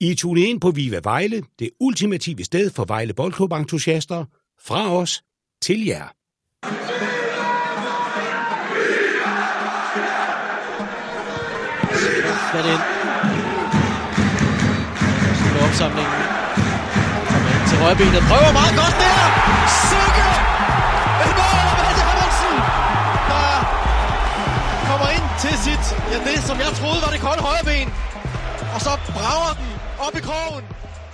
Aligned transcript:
I 0.00 0.10
er 0.10 0.16
tunet 0.16 0.42
ind 0.42 0.60
på 0.60 0.70
Viva 0.70 1.00
Vejle, 1.02 1.42
det 1.58 1.70
ultimative 1.80 2.44
sted 2.44 2.70
for 2.70 2.84
Vejle 2.84 3.14
Boldklub-entusiaster. 3.14 4.24
Fra 4.66 4.96
os 4.96 5.22
til 5.62 5.84
jer. 5.84 6.06
Flat 12.50 12.66
ind. 12.74 12.82
Skal 15.38 15.60
opsamlingen. 15.66 16.20
Kommer 17.30 17.50
ind 17.56 17.64
til 17.70 17.78
højbenet. 17.84 18.22
Prøver 18.30 18.52
meget 18.60 18.74
godt 18.82 18.96
der. 19.02 19.18
Sikke! 19.90 20.28
Et 21.26 21.34
mål 21.40 21.64
af 21.72 21.76
Malte 21.80 22.02
Hermansen, 22.08 22.56
der 23.30 23.48
kommer 24.88 25.08
ind 25.16 25.26
til 25.42 25.54
sit, 25.64 25.84
ja 26.12 26.18
det 26.28 26.38
som 26.48 26.56
jeg 26.64 26.70
troede 26.80 27.00
var 27.04 27.10
det 27.14 27.20
kolde 27.26 27.42
højreben. 27.48 27.88
Og 28.74 28.80
så 28.86 28.92
brager 29.16 29.52
den 29.60 29.75
op 30.04 30.14
i 30.20 30.22
krogen. 30.28 30.64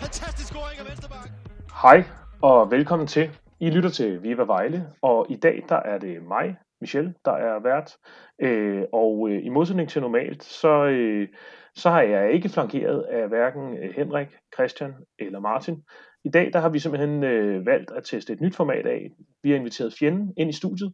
Fantastisk 0.03 0.49
scoring 0.49 0.79
af 0.81 0.87
Vensterbakken. 0.89 1.35
Hej 1.83 2.05
og 2.43 2.71
velkommen 2.71 3.07
til. 3.07 3.31
I 3.61 3.71
lytter 3.71 3.91
til 3.91 4.23
Viva 4.23 4.43
Vejle, 4.43 4.87
og 5.03 5.27
i 5.31 5.37
dag 5.37 5.65
der 5.69 5.77
er 5.77 5.99
det 5.99 6.23
mig, 6.23 6.57
Michel, 6.81 7.15
der 7.25 7.33
er 7.33 7.63
vært. 7.63 7.97
Øh, 8.39 8.83
og 8.93 9.29
øh, 9.31 9.45
i 9.45 9.49
modsætning 9.49 9.89
til 9.89 10.03
normalt, 10.03 10.45
så, 10.45 10.85
øh, 10.85 11.29
så 11.75 11.91
har 11.91 12.03
jeg 12.03 12.33
ikke 12.33 12.49
flankeret 12.49 13.03
af 13.03 13.29
hverken 13.29 13.79
øh, 13.79 13.95
Henrik, 13.97 14.29
Christian 14.55 14.95
eller 15.19 15.41
Martin. 15.41 15.83
I 16.25 16.31
dag 16.31 16.53
der 16.53 16.61
har 16.61 16.69
vi 16.69 16.79
simpelthen 16.79 17.25
øh, 17.25 17.67
valgt 17.67 17.91
at 17.91 18.05
teste 18.05 18.33
et 18.33 18.41
nyt 18.41 18.57
format 18.57 18.87
af. 18.87 19.11
Vi 19.43 19.51
har 19.51 19.57
inviteret 19.57 19.95
fjenden 19.99 20.35
ind 20.37 20.51
i 20.51 20.57
studiet, 20.57 20.93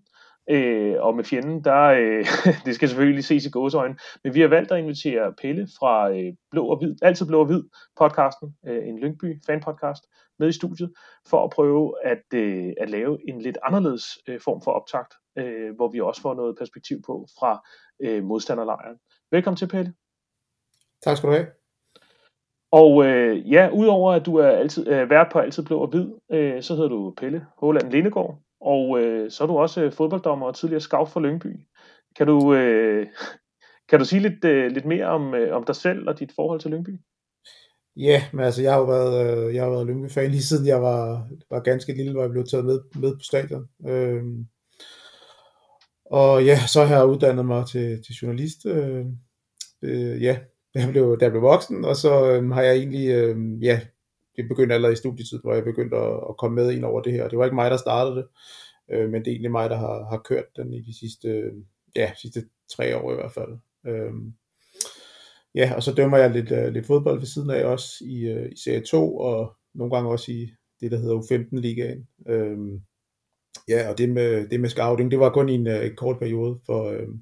Øh, 0.50 0.96
og 0.98 1.16
med 1.16 1.24
fjenden, 1.24 1.64
der, 1.64 1.82
øh, 1.84 2.26
det 2.66 2.74
skal 2.74 2.88
selvfølgelig 2.88 3.24
ses 3.24 3.46
i 3.46 3.50
gåsøjne, 3.50 3.96
men 4.24 4.34
vi 4.34 4.40
har 4.40 4.48
valgt 4.48 4.72
at 4.72 4.78
invitere 4.78 5.34
Pelle 5.42 5.68
fra 5.78 6.10
øh, 6.10 6.32
Blå 6.50 6.66
og 6.66 6.78
Hvid, 6.78 6.96
Altid 7.02 7.26
Blå 7.26 7.40
og 7.40 7.46
Hvid 7.46 7.62
podcasten, 7.98 8.56
øh, 8.66 8.88
en 8.88 8.98
Lyngby 8.98 9.40
fan 9.46 9.60
podcast, 9.60 10.04
med 10.38 10.48
i 10.48 10.52
studiet, 10.52 10.92
for 11.28 11.44
at 11.44 11.50
prøve 11.50 11.94
at, 12.04 12.24
øh, 12.34 12.72
at 12.80 12.90
lave 12.90 13.18
en 13.28 13.40
lidt 13.40 13.58
anderledes 13.62 14.04
øh, 14.28 14.40
form 14.40 14.62
for 14.62 14.70
optakt, 14.70 15.14
øh, 15.38 15.76
hvor 15.76 15.88
vi 15.88 16.00
også 16.00 16.20
får 16.20 16.34
noget 16.34 16.58
perspektiv 16.58 17.02
på 17.06 17.26
fra 17.38 17.66
øh, 18.00 18.24
modstanderlejren. 18.24 18.96
Velkommen 19.30 19.56
til, 19.56 19.68
Pelle. 19.68 19.94
Tak 21.02 21.16
skal 21.16 21.28
du 21.28 21.34
have. 21.34 21.46
Og 22.72 23.06
øh, 23.06 23.52
ja, 23.52 23.70
udover 23.72 24.12
at 24.12 24.26
du 24.26 24.36
er 24.36 24.48
altid 24.48 24.88
øh, 24.88 25.10
vært 25.10 25.28
på 25.32 25.38
Altid 25.38 25.64
Blå 25.64 25.80
og 25.80 25.88
Hvid, 25.88 26.06
øh, 26.32 26.62
så 26.62 26.74
hedder 26.74 26.88
du 26.88 27.14
Pelle 27.16 27.46
Håland 27.56 27.90
Lindegård, 27.90 28.42
og 28.60 29.00
øh, 29.00 29.30
så 29.30 29.44
er 29.44 29.46
du 29.46 29.58
også 29.58 29.82
øh, 29.82 29.92
fodbolddommer 29.92 30.46
og 30.46 30.54
tidligere 30.54 30.80
scout 30.80 31.08
for 31.08 31.20
Lyngby. 31.20 31.60
Kan 32.16 32.26
du, 32.26 32.54
øh, 32.54 33.06
kan 33.88 33.98
du 33.98 34.04
sige 34.04 34.22
lidt, 34.22 34.44
øh, 34.44 34.70
lidt 34.70 34.84
mere 34.84 35.06
om, 35.06 35.34
øh, 35.34 35.56
om 35.56 35.64
dig 35.64 35.76
selv 35.76 36.08
og 36.08 36.18
dit 36.18 36.32
forhold 36.36 36.60
til 36.60 36.70
Lyngby? 36.70 37.00
Ja, 37.96 38.22
men 38.32 38.44
altså 38.44 38.62
jeg 38.62 38.72
har 38.72 38.78
jo 38.78 38.86
været, 38.86 39.46
øh, 39.48 39.54
jeg 39.54 39.62
har 39.62 39.70
været 39.70 39.86
Lyngby-fan 39.86 40.30
lige 40.30 40.42
siden 40.42 40.66
jeg 40.66 40.82
var, 40.82 41.28
var 41.50 41.60
ganske 41.60 41.92
lille, 41.92 42.12
hvor 42.12 42.22
jeg 42.22 42.30
blev 42.30 42.44
taget 42.46 42.64
med, 42.64 42.80
med 43.00 43.12
på 43.12 43.22
stadion. 43.22 43.68
Øh, 43.88 44.22
og 46.10 46.44
ja, 46.44 46.58
så 46.66 46.84
har 46.84 46.96
jeg 46.96 47.06
uddannet 47.06 47.46
mig 47.46 47.66
til, 47.66 48.02
til 48.04 48.14
journalist. 48.22 48.66
Øh, 48.66 49.06
øh, 49.82 50.22
ja, 50.22 50.38
jeg, 50.74 50.88
blev, 50.90 51.16
da 51.20 51.24
jeg 51.24 51.32
blev 51.32 51.42
voksen, 51.42 51.84
og 51.84 51.96
så 51.96 52.30
øh, 52.30 52.50
har 52.50 52.62
jeg 52.62 52.76
egentlig, 52.76 53.08
øh, 53.08 53.36
ja, 53.62 53.80
det 54.38 54.48
begyndte 54.48 54.74
allerede 54.74 54.92
i 54.92 54.96
studietid, 54.96 55.40
hvor 55.42 55.54
jeg 55.54 55.64
begyndte 55.64 55.96
at, 55.96 56.20
at 56.28 56.36
komme 56.36 56.54
med 56.54 56.72
ind 56.72 56.84
over 56.84 57.02
det 57.02 57.12
her. 57.12 57.28
Det 57.28 57.38
var 57.38 57.44
ikke 57.44 57.54
mig, 57.54 57.70
der 57.70 57.76
startede 57.76 58.16
det, 58.16 58.26
øh, 58.90 59.10
men 59.10 59.20
det 59.20 59.28
er 59.28 59.32
egentlig 59.32 59.50
mig, 59.50 59.70
der 59.70 59.76
har, 59.76 60.06
har 60.10 60.22
kørt 60.24 60.56
den 60.56 60.72
i 60.72 60.80
de 60.80 60.98
sidste, 60.98 61.50
ja, 61.96 62.12
sidste 62.14 62.44
tre 62.76 62.96
år 62.96 63.12
i 63.12 63.14
hvert 63.14 63.32
fald. 63.32 63.58
Øh, 63.86 64.12
ja, 65.54 65.74
og 65.76 65.82
så 65.82 65.94
dømmer 65.94 66.18
jeg 66.18 66.30
lidt, 66.30 66.52
uh, 66.52 66.72
lidt 66.72 66.86
fodbold 66.86 67.18
ved 67.18 67.26
siden 67.26 67.50
af 67.50 67.64
også 67.64 68.04
i, 68.04 68.32
uh, 68.32 68.46
i 68.52 68.56
Serie 68.64 68.80
2, 68.80 69.16
og 69.16 69.56
nogle 69.74 69.94
gange 69.94 70.10
også 70.10 70.32
i 70.32 70.50
det, 70.80 70.90
der 70.90 70.98
hedder 70.98 71.16
U15-ligaen. 71.16 72.08
Øh, 72.28 72.58
ja, 73.68 73.90
og 73.90 73.98
det 73.98 74.08
med, 74.08 74.48
det 74.48 74.60
med 74.60 74.68
scouting, 74.68 75.10
det 75.10 75.18
var 75.18 75.30
kun 75.30 75.48
i 75.48 75.54
en, 75.54 75.66
uh, 75.66 75.86
en 75.86 75.96
kort 75.96 76.18
periode 76.18 76.58
for, 76.66 76.90
uh, 76.90 77.14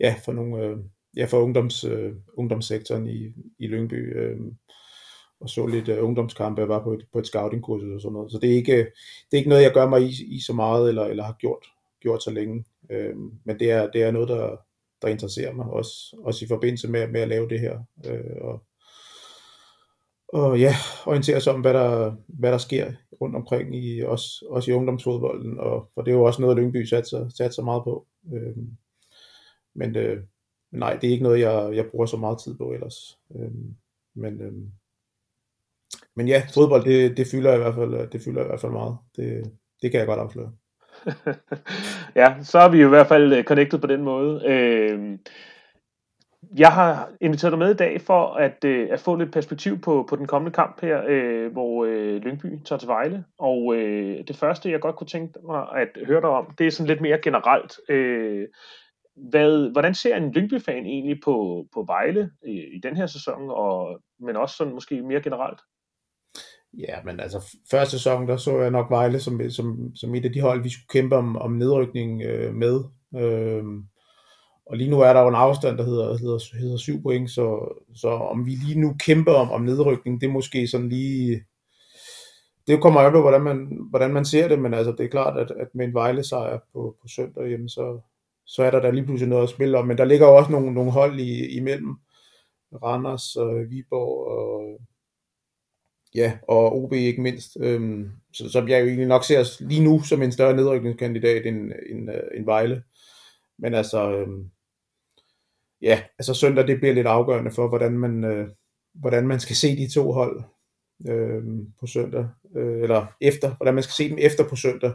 ja, 0.00 0.14
for 0.24 0.32
nogle, 0.32 0.70
uh, 0.70 0.78
ja, 1.16 1.24
for 1.24 1.38
ungdoms, 1.38 1.84
øh, 1.84 2.12
ungdomssektoren 2.34 3.06
i, 3.06 3.32
i 3.58 3.66
Lyngby. 3.66 4.18
Øh, 4.18 4.38
og 5.40 5.48
så 5.48 5.66
lidt 5.66 5.88
uh, 5.88 6.04
ungdomskampe, 6.04 6.60
jeg 6.60 6.68
var 6.68 6.82
på 6.82 6.92
et, 6.92 7.06
på 7.12 7.18
et 7.18 7.26
scouting-kursus 7.26 7.94
og 7.94 8.00
sådan 8.00 8.12
noget. 8.12 8.32
Så 8.32 8.38
det 8.38 8.50
er 8.50 8.54
ikke, 8.54 8.76
det 8.76 9.32
er 9.32 9.36
ikke 9.36 9.48
noget, 9.48 9.62
jeg 9.62 9.72
gør 9.72 9.88
mig 9.88 10.02
i, 10.02 10.36
i 10.36 10.40
så 10.40 10.52
meget, 10.52 10.88
eller, 10.88 11.04
eller 11.04 11.24
har 11.24 11.36
gjort, 11.38 11.66
gjort 12.00 12.22
så 12.22 12.30
længe. 12.30 12.64
Øh, 12.90 13.16
men 13.44 13.58
det 13.58 13.70
er, 13.70 13.90
det 13.90 14.02
er 14.02 14.10
noget, 14.10 14.28
der, 14.28 14.56
der 15.02 15.08
interesserer 15.08 15.52
mig, 15.52 15.66
også, 15.66 16.16
også 16.18 16.44
i 16.44 16.48
forbindelse 16.48 16.88
med, 16.88 17.08
med 17.08 17.20
at 17.20 17.28
lave 17.28 17.48
det 17.48 17.60
her. 17.60 17.78
Øh, 18.06 18.36
og, 18.40 18.62
og 20.28 20.60
ja, 20.60 20.74
orientere 21.06 21.40
sig 21.40 21.52
om, 21.52 21.60
hvad 21.60 21.74
der, 21.74 22.14
hvad 22.26 22.52
der 22.52 22.58
sker 22.58 22.92
rundt 23.20 23.36
omkring, 23.36 23.76
i, 23.76 24.00
også, 24.00 24.46
også 24.48 24.70
i 24.70 24.74
ungdomsfodbolden, 24.74 25.58
og, 25.58 25.88
for 25.94 26.02
det 26.02 26.10
er 26.10 26.16
jo 26.16 26.24
også 26.24 26.42
noget, 26.42 26.56
Lyngby 26.56 26.84
satser, 26.84 27.28
satser 27.28 27.62
meget 27.62 27.84
på. 27.84 28.06
Øh, 28.32 28.56
men 29.74 29.96
øh, 29.96 30.22
nej, 30.70 30.94
det 30.94 31.08
er 31.08 31.12
ikke 31.12 31.24
noget, 31.24 31.40
jeg, 31.40 31.76
jeg 31.76 31.86
bruger 31.90 32.06
så 32.06 32.16
meget 32.16 32.38
tid 32.38 32.54
på 32.54 32.72
ellers. 32.72 33.18
Øh, 33.36 33.50
men, 34.14 34.40
øh, 34.40 34.52
men 36.16 36.28
ja, 36.28 36.42
fodbold, 36.54 36.84
det, 36.84 37.16
det 37.16 37.26
fylder 37.30 37.54
i 37.54 37.58
hvert 37.58 37.74
fald, 37.74 37.94
øh, 37.94 38.12
det 38.12 38.22
fylder 38.24 38.42
i 38.42 38.46
hvert 38.46 38.60
fald 38.60 38.72
meget. 38.72 38.96
Det, 39.16 39.52
det 39.82 39.90
kan 39.90 40.00
jeg 40.00 40.06
godt 40.06 40.20
afsløre. 40.20 40.52
ja, 42.20 42.34
så 42.42 42.58
er 42.58 42.68
vi 42.68 42.80
jo 42.80 42.86
i 42.86 42.88
hvert 42.88 43.06
fald 43.06 43.32
øh, 43.32 43.44
connected 43.44 43.78
på 43.78 43.86
den 43.86 44.02
måde. 44.02 44.42
Øh, 44.46 45.18
jeg 46.58 46.72
har 46.72 47.12
inviteret 47.20 47.52
dig 47.52 47.58
med 47.58 47.70
i 47.70 47.76
dag 47.76 48.00
for 48.00 48.34
at, 48.34 48.64
øh, 48.64 48.88
at 48.90 49.00
få 49.00 49.16
lidt 49.16 49.32
perspektiv 49.32 49.80
på, 49.80 50.06
på 50.08 50.16
den 50.16 50.26
kommende 50.26 50.54
kamp 50.54 50.80
her, 50.80 51.02
øh, 51.08 51.52
hvor 51.52 51.84
øh, 51.84 52.16
Lyngby 52.16 52.62
tager 52.64 52.78
til 52.78 52.88
Vejle. 52.88 53.24
Og 53.38 53.74
øh, 53.76 54.24
det 54.28 54.36
første, 54.36 54.70
jeg 54.70 54.80
godt 54.80 54.96
kunne 54.96 55.06
tænke 55.06 55.38
mig 55.46 55.66
at 55.76 55.88
høre 56.06 56.20
dig 56.20 56.28
om, 56.28 56.54
det 56.58 56.66
er 56.66 56.70
sådan 56.70 56.88
lidt 56.88 57.00
mere 57.00 57.18
generelt. 57.22 57.72
Øh, 57.88 58.48
hvad, 59.30 59.72
hvordan 59.72 59.94
ser 59.94 60.16
en 60.16 60.32
Lyngby-fan 60.32 60.86
egentlig 60.86 61.20
på, 61.24 61.66
på 61.74 61.84
Vejle 61.86 62.30
i, 62.46 62.76
i 62.76 62.80
den 62.82 62.96
her 62.96 63.06
sæson, 63.06 63.50
og, 63.50 64.00
men 64.20 64.36
også 64.36 64.56
sådan 64.56 64.72
måske 64.72 65.02
mere 65.02 65.22
generelt? 65.22 65.60
Ja, 66.78 67.02
men 67.04 67.20
altså 67.20 67.56
første 67.70 67.98
sæson, 67.98 68.28
der 68.28 68.36
så 68.36 68.60
jeg 68.60 68.70
nok 68.70 68.90
Vejle 68.90 69.20
som, 69.20 69.50
som, 69.50 69.96
som 69.96 70.14
et 70.14 70.24
af 70.24 70.32
de 70.32 70.40
hold, 70.40 70.62
vi 70.62 70.68
skulle 70.68 71.02
kæmpe 71.02 71.16
om, 71.16 71.36
om 71.36 71.52
nedrykning 71.52 72.22
øh, 72.22 72.54
med. 72.54 72.84
Øh, 73.16 73.64
og 74.66 74.76
lige 74.76 74.90
nu 74.90 75.00
er 75.00 75.12
der 75.12 75.20
jo 75.20 75.28
en 75.28 75.34
afstand, 75.34 75.78
der 75.78 75.84
hedder, 75.84 76.18
hedder, 76.18 76.58
hedder 76.58 76.76
7 76.76 77.02
point, 77.02 77.30
så, 77.30 77.74
så 77.94 78.08
om 78.08 78.46
vi 78.46 78.50
lige 78.50 78.80
nu 78.80 78.96
kæmper 79.00 79.32
om, 79.32 79.50
om 79.50 79.62
nedrykning, 79.62 80.20
det 80.20 80.26
er 80.26 80.32
måske 80.32 80.66
sådan 80.66 80.88
lige... 80.88 81.44
Det 82.66 82.82
kommer 82.82 83.02
jo 83.02 83.10
på, 83.10 83.20
hvordan 83.20 83.40
man, 83.42 83.78
hvordan 83.90 84.12
man 84.12 84.24
ser 84.24 84.48
det, 84.48 84.58
men 84.58 84.74
altså, 84.74 84.92
det 84.92 85.04
er 85.04 85.08
klart, 85.08 85.38
at, 85.38 85.50
at 85.50 85.68
med 85.74 85.84
en 85.84 85.94
Vejle 85.94 86.24
sejr 86.24 86.58
på, 86.72 86.96
på 87.02 87.08
søndag, 87.08 87.50
jamen, 87.50 87.68
så, 87.68 88.00
så 88.46 88.62
er 88.62 88.70
der 88.70 88.80
der 88.80 88.90
lige 88.90 89.04
pludselig 89.04 89.28
noget 89.28 89.42
at 89.42 89.48
spille 89.48 89.78
om. 89.78 89.86
Men 89.86 89.98
der 89.98 90.04
ligger 90.04 90.26
jo 90.26 90.36
også 90.36 90.52
nogle, 90.52 90.74
nogle 90.74 90.90
hold 90.90 91.20
i, 91.20 91.56
imellem. 91.56 91.96
Randers 92.82 93.36
og 93.36 93.64
Viborg 93.70 94.26
og 94.26 94.80
ja, 96.14 96.38
og 96.48 96.76
OB 96.76 96.92
ikke 96.92 97.22
mindst, 97.22 97.56
så, 98.34 98.48
som 98.52 98.68
jeg 98.68 98.80
jo 98.80 98.86
egentlig 98.86 99.06
nok 99.06 99.24
ser 99.24 99.62
lige 99.68 99.84
nu 99.84 100.02
som 100.02 100.22
en 100.22 100.32
større 100.32 100.56
nedrykningskandidat 100.56 101.46
end, 101.46 101.72
end, 101.90 102.10
øh, 102.10 102.20
end 102.36 102.44
Vejle. 102.44 102.82
Men 103.58 103.74
altså, 103.74 104.12
øhm, 104.12 104.50
ja, 105.82 106.02
altså 106.18 106.34
søndag 106.34 106.66
det 106.66 106.80
bliver 106.80 106.94
lidt 106.94 107.06
afgørende 107.06 107.50
for, 107.50 107.68
hvordan 107.68 107.98
man, 107.98 108.24
øh, 108.24 108.48
hvordan 108.94 109.26
man 109.26 109.40
skal 109.40 109.56
se 109.56 109.76
de 109.76 109.88
to 109.88 110.12
hold 110.12 110.42
øh, 111.08 111.42
på 111.80 111.86
søndag, 111.86 112.28
øh, 112.56 112.82
eller 112.82 113.06
efter, 113.20 113.54
hvordan 113.56 113.74
man 113.74 113.82
skal 113.82 113.94
se 113.94 114.08
dem 114.08 114.18
efter 114.20 114.48
på 114.48 114.56
søndag. 114.56 114.92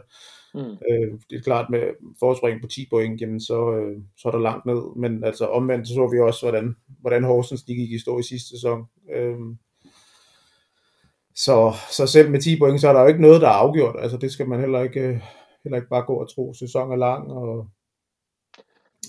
Mm. 0.54 0.60
Øh, 0.60 1.18
det 1.30 1.36
er 1.36 1.42
klart 1.44 1.70
med 1.70 1.82
forspring 2.18 2.60
på 2.60 2.68
10 2.68 2.86
point, 2.90 3.20
jamen 3.20 3.40
så, 3.40 3.72
øh, 3.76 4.02
så 4.16 4.28
er 4.28 4.32
der 4.32 4.38
langt 4.40 4.66
ned, 4.66 4.96
men 4.96 5.24
altså 5.24 5.46
omvendt 5.46 5.88
så 5.88 5.94
så 5.94 6.08
vi 6.12 6.20
også, 6.20 6.42
hvordan, 6.42 6.76
hvordan 7.00 7.24
Horsens 7.24 7.62
de 7.62 7.74
gik 7.74 7.92
i 7.92 7.98
stå 7.98 8.18
i 8.18 8.22
sidste 8.22 8.48
sæson. 8.48 8.84
Øh, 9.14 9.38
så, 11.36 11.74
så 11.90 12.06
selv 12.06 12.30
med 12.30 12.40
10 12.40 12.58
point, 12.58 12.80
så 12.80 12.88
er 12.88 12.92
der 12.92 13.00
jo 13.00 13.06
ikke 13.06 13.22
noget, 13.22 13.40
der 13.40 13.48
er 13.48 13.52
afgjort. 13.52 13.96
Altså 13.98 14.16
det 14.16 14.32
skal 14.32 14.48
man 14.48 14.60
heller 14.60 14.82
ikke, 14.82 15.00
øh, 15.00 15.20
heller 15.64 15.76
ikke 15.76 15.88
bare 15.88 16.06
gå 16.06 16.14
og 16.14 16.34
tro. 16.34 16.54
Sæsonen 16.54 16.92
er 16.92 16.96
lang, 16.96 17.32
og, 17.32 17.68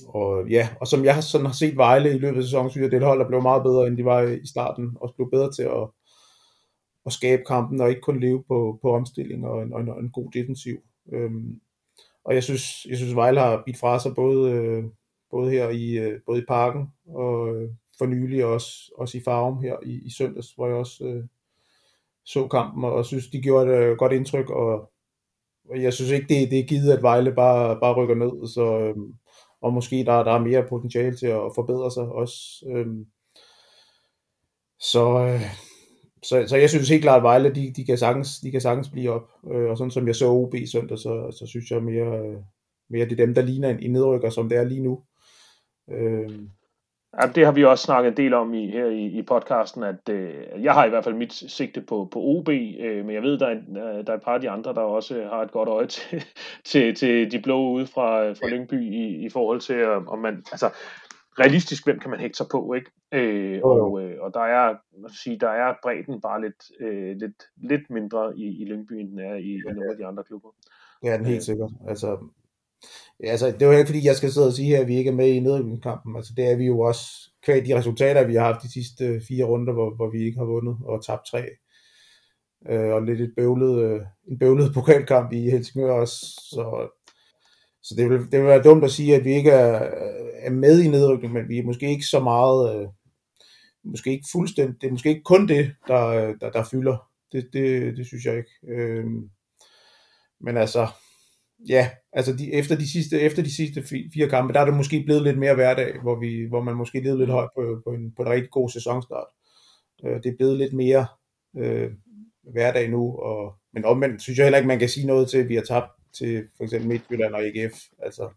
og 0.08 0.50
ja, 0.50 0.70
og 0.82 0.88
som 0.88 1.06
jeg 1.06 1.24
sådan 1.24 1.46
har 1.46 1.54
set 1.54 1.78
Vejle 1.78 2.16
i 2.16 2.20
løbet 2.20 2.38
af 2.38 2.44
sæsonen, 2.44 2.72
synes 2.72 2.84
jeg, 2.84 2.92
det 2.92 3.08
hold 3.08 3.22
er 3.22 3.28
blevet 3.28 3.44
meget 3.44 3.64
bedre, 3.64 3.88
end 3.88 3.98
de 3.98 4.06
var 4.06 4.22
i 4.22 4.48
starten, 4.48 4.98
og 5.02 5.14
blev 5.16 5.30
bedre 5.32 5.52
til 5.52 5.64
at, 5.64 5.90
at 7.06 7.12
skabe 7.14 7.44
kampen, 7.48 7.82
og 7.82 7.90
ikke 7.90 8.02
kun 8.02 8.20
leve 8.20 8.44
på, 8.48 8.80
på 8.82 8.94
omstilling 8.94 9.48
og 9.48 9.64
en, 9.64 9.74
og 9.74 9.82
en, 9.82 9.90
og 9.90 10.00
en 10.00 10.12
god 10.12 10.32
defensiv. 10.32 10.78
Øhm, 11.14 11.60
og 12.26 12.34
jeg 12.36 12.44
synes, 12.44 12.86
jeg 12.86 12.98
synes 12.98 13.16
Vejle 13.16 13.40
har 13.40 13.64
bidt 13.66 13.78
fra 13.78 14.00
sig 14.00 14.16
både, 14.16 14.52
øh, 14.52 14.84
både 15.32 15.52
her 15.52 15.70
i, 15.70 15.98
øh, 15.98 16.20
både 16.26 16.40
i 16.40 16.46
parken, 16.48 16.88
og 17.08 17.56
øh, 17.56 17.70
for 17.98 18.06
nylig 18.06 18.46
også, 18.46 18.92
også 18.98 19.18
i 19.18 19.22
Farum 19.26 19.62
her 19.62 19.76
i, 19.84 20.02
i 20.06 20.10
søndags, 20.10 20.54
hvor 20.54 20.68
jeg 20.68 20.76
også 20.76 21.06
øh, 21.06 21.24
så 22.28 22.48
kampen, 22.48 22.84
og 22.84 23.06
synes, 23.06 23.28
de 23.28 23.42
gjorde 23.42 23.74
et 23.74 23.78
øh, 23.78 23.98
godt 23.98 24.14
indtryk, 24.14 24.50
og 24.50 24.92
jeg 25.76 25.94
synes 25.94 26.12
ikke, 26.12 26.28
det, 26.28 26.52
det 26.52 26.60
er 26.60 26.68
givet, 26.68 26.92
at 26.92 27.04
Vejle 27.04 27.36
bare, 27.36 27.80
bare 27.80 27.94
rykker 27.94 28.16
ned, 28.16 28.48
så, 28.48 28.80
øhm, 28.80 29.14
og 29.62 29.74
måske 29.74 30.06
der, 30.06 30.24
der 30.24 30.32
er 30.32 30.40
mere 30.40 30.68
potentiale 30.70 31.16
til 31.16 31.28
at 31.28 31.52
forbedre 31.56 31.92
sig 31.92 32.04
også. 32.04 32.38
Øhm, 32.76 33.06
så 34.80 35.20
øh, 35.20 35.42
så, 36.24 36.46
så 36.48 36.58
jeg 36.58 36.70
synes 36.70 36.90
helt 36.90 37.02
klart, 37.02 37.18
at 37.18 37.24
Vejle, 37.24 37.56
de, 37.56 37.74
de, 37.76 37.86
kan 37.86 37.98
sagtens, 37.98 38.40
de 38.40 38.52
kan 38.52 38.62
sagtens 38.62 38.90
blive 38.90 39.12
op. 39.12 39.30
Øh, 39.52 39.70
og 39.70 39.78
sådan 39.78 39.92
som 39.92 40.08
jeg 40.08 40.16
så 40.16 40.28
OB 40.28 40.56
søndag, 40.72 40.98
så, 40.98 41.36
så 41.40 41.46
synes 41.48 41.72
jeg 41.72 41.84
mere, 41.84 42.20
øh, 42.20 42.38
mere, 42.90 43.06
det 43.06 43.12
er 43.20 43.26
dem, 43.26 43.34
der 43.36 43.42
ligner 43.42 43.70
en, 43.70 43.80
en 43.80 43.92
nedrykker, 43.92 44.30
som 44.30 44.50
det 44.50 44.58
er 44.58 44.64
lige 44.64 44.84
nu. 44.84 45.04
Øh, 45.92 46.40
Ja, 47.22 47.28
det 47.36 47.46
har 47.46 47.52
vi 47.52 47.64
også 47.64 47.84
snakket 47.84 48.12
en 48.12 48.18
del 48.18 48.34
om 48.34 48.54
i, 48.54 48.72
her 48.72 48.86
i, 48.86 49.06
i 49.06 49.22
podcasten, 49.22 49.84
at 49.84 50.10
øh, 50.10 50.64
jeg 50.64 50.74
har 50.74 50.86
i 50.86 50.90
hvert 50.90 51.04
fald 51.04 51.16
mit 51.16 51.34
sigte 51.34 51.82
på, 51.82 52.10
på 52.12 52.20
OB, 52.20 52.50
øh, 52.50 53.06
men 53.06 53.16
jeg 53.16 53.24
ved, 53.24 53.38
der 53.38 53.48
er, 53.48 54.02
der 54.04 54.12
er 54.12 54.18
et 54.18 54.24
par 54.24 54.34
af 54.34 54.42
de 54.42 54.50
andre, 54.50 54.74
der 54.74 54.82
også 54.82 55.24
har 55.24 55.42
et 55.42 55.52
godt 55.52 55.70
øje 55.70 55.88
til, 55.98 56.24
til, 56.66 56.96
til 56.96 57.32
de 57.32 57.42
blå 57.42 57.70
ude 57.70 57.88
fra, 57.88 58.32
fra 58.32 58.48
Lyngby 58.48 58.94
i, 58.94 59.26
i 59.26 59.30
forhold 59.30 59.62
til, 59.62 59.86
om 59.86 60.20
man, 60.20 60.44
altså 60.52 60.70
realistisk, 61.40 61.86
hvem 61.86 62.00
kan 62.00 62.10
man 62.12 62.20
hægte 62.20 62.38
sig 62.38 62.46
på, 62.52 62.74
ikke? 62.74 62.92
Øh, 63.12 63.60
og, 63.64 64.02
øh, 64.02 64.16
og 64.22 64.34
der 64.34 64.40
er, 64.40 64.76
man 65.02 65.12
sige, 65.24 65.40
der 65.40 65.50
er 65.50 65.74
bredden 65.84 66.22
bare 66.22 66.42
lidt, 66.42 66.64
øh, 66.80 67.18
lidt, 67.18 67.44
lidt 67.58 67.90
mindre 67.90 68.38
i, 68.38 68.62
i 68.62 68.66
Lyngby, 68.66 68.94
end 68.94 69.10
den 69.10 69.20
er 69.20 69.36
i, 69.36 69.54
i 69.54 69.62
nogle 69.66 69.92
af 69.92 69.98
de 69.98 70.06
andre 70.06 70.24
klubber. 70.24 70.50
Ja, 71.04 71.18
den 71.18 71.26
helt 71.26 71.38
øh. 71.38 71.42
sikkert. 71.42 71.72
Altså, 71.88 72.18
Ja, 73.24 73.28
altså, 73.28 73.48
det 73.48 73.62
er 73.62 73.66
jo 73.66 73.72
ikke 73.72 73.86
fordi, 73.86 74.06
jeg 74.06 74.16
skal 74.16 74.32
sidde 74.32 74.48
og 74.48 74.54
sige 74.54 74.68
her, 74.68 74.82
at 74.82 74.88
vi 74.88 74.98
ikke 74.98 75.10
er 75.10 75.16
med 75.16 75.28
i 75.28 75.40
nedrykningskampen. 75.40 76.16
Altså, 76.16 76.34
det 76.38 76.52
er 76.52 76.56
vi 76.56 76.66
jo 76.66 76.80
også 76.80 77.02
kvæg 77.46 77.66
de 77.66 77.78
resultater, 77.78 78.28
vi 78.28 78.36
har 78.36 78.46
haft 78.46 78.64
de 78.64 78.72
sidste 78.74 79.06
øh, 79.06 79.22
fire 79.28 79.46
runder, 79.46 79.74
hvor, 79.74 79.96
hvor 79.96 80.10
vi 80.10 80.24
ikke 80.26 80.38
har 80.38 80.46
vundet 80.46 80.78
og 80.86 81.06
tabt 81.06 81.26
tre. 81.32 81.44
Øh, 82.70 82.94
og 82.94 83.02
lidt 83.02 83.22
et 83.22 83.34
bøvlet, 83.38 83.84
øh, 83.84 84.02
en 84.28 84.40
bøvlet 84.40 84.74
pokalkamp 84.78 85.34
i 85.34 85.50
Helsingør 85.50 85.92
også. 85.92 86.16
Så, 86.52 86.90
så 87.84 87.96
det, 87.98 88.10
vil, 88.10 88.20
det 88.20 88.40
vil 88.40 88.48
være 88.48 88.64
dumt 88.64 88.84
at 88.84 88.92
sige, 88.92 89.16
at 89.16 89.26
vi 89.26 89.34
ikke 89.34 89.52
er, 89.52 89.90
er 90.34 90.50
med 90.50 90.82
i 90.82 90.88
nedrykning, 90.88 91.34
men 91.34 91.50
vi 91.50 91.58
er 91.58 91.64
måske 91.64 91.90
ikke 91.90 92.06
så 92.06 92.20
meget, 92.20 92.76
øh, 92.76 92.88
måske 93.84 94.12
ikke 94.12 94.28
fuldstændig, 94.32 94.82
det 94.82 94.88
er 94.88 94.92
måske 94.92 95.10
ikke 95.10 95.24
kun 95.24 95.48
det, 95.48 95.72
der, 95.88 96.08
øh, 96.08 96.36
der, 96.42 96.50
der 96.52 96.64
fylder. 96.64 97.08
Det, 97.32 97.50
det, 97.54 97.98
det 97.98 98.06
synes 98.06 98.26
jeg 98.26 98.38
ikke. 98.38 98.52
Øh, 98.68 99.06
men 100.42 100.58
altså, 100.58 100.88
ja, 101.70 101.90
altså 102.14 102.34
de, 102.34 102.54
efter, 102.54 102.76
de 102.76 102.92
sidste, 102.92 103.20
efter 103.20 103.44
de 103.44 103.56
sidste 103.56 103.84
fire 104.14 104.30
kampe, 104.30 104.54
der 104.54 104.60
er 104.60 104.66
det 104.66 104.74
måske 104.74 105.04
blevet 105.06 105.24
lidt 105.24 105.38
mere 105.38 105.56
hverdag, 105.56 106.02
hvor, 106.02 106.20
vi, 106.20 106.46
hvor 106.50 106.62
man 106.62 106.76
måske 106.76 107.00
leder 107.00 107.18
lidt 107.18 107.30
højt 107.30 107.50
på, 107.56 107.82
på, 107.86 107.94
en, 107.94 108.14
på 108.16 108.22
en 108.22 108.30
rigtig 108.30 108.52
god 108.52 108.70
sæsonstart. 108.70 109.28
Øh, 110.06 110.24
det 110.24 110.26
er 110.26 110.38
blevet 110.38 110.58
lidt 110.58 110.74
mere 110.74 111.08
øh, 111.58 111.92
hverdag 112.54 112.90
nu, 112.90 113.18
og, 113.18 113.56
men 113.74 113.86
omvendt 113.86 114.22
synes 114.22 114.38
jeg 114.38 114.46
heller 114.46 114.58
ikke, 114.58 114.68
man 114.68 114.80
kan 114.80 114.90
sige 114.90 115.08
noget 115.08 115.30
til, 115.30 115.38
at 115.38 115.50
vi 115.50 115.56
har 115.56 115.64
tabt 115.64 115.92
til 116.18 116.44
for 116.58 116.64
eksempel 116.64 116.90
Midtjylland 116.90 117.34
og 117.34 117.48
EGF. 117.48 117.76
Altså, 118.00 118.30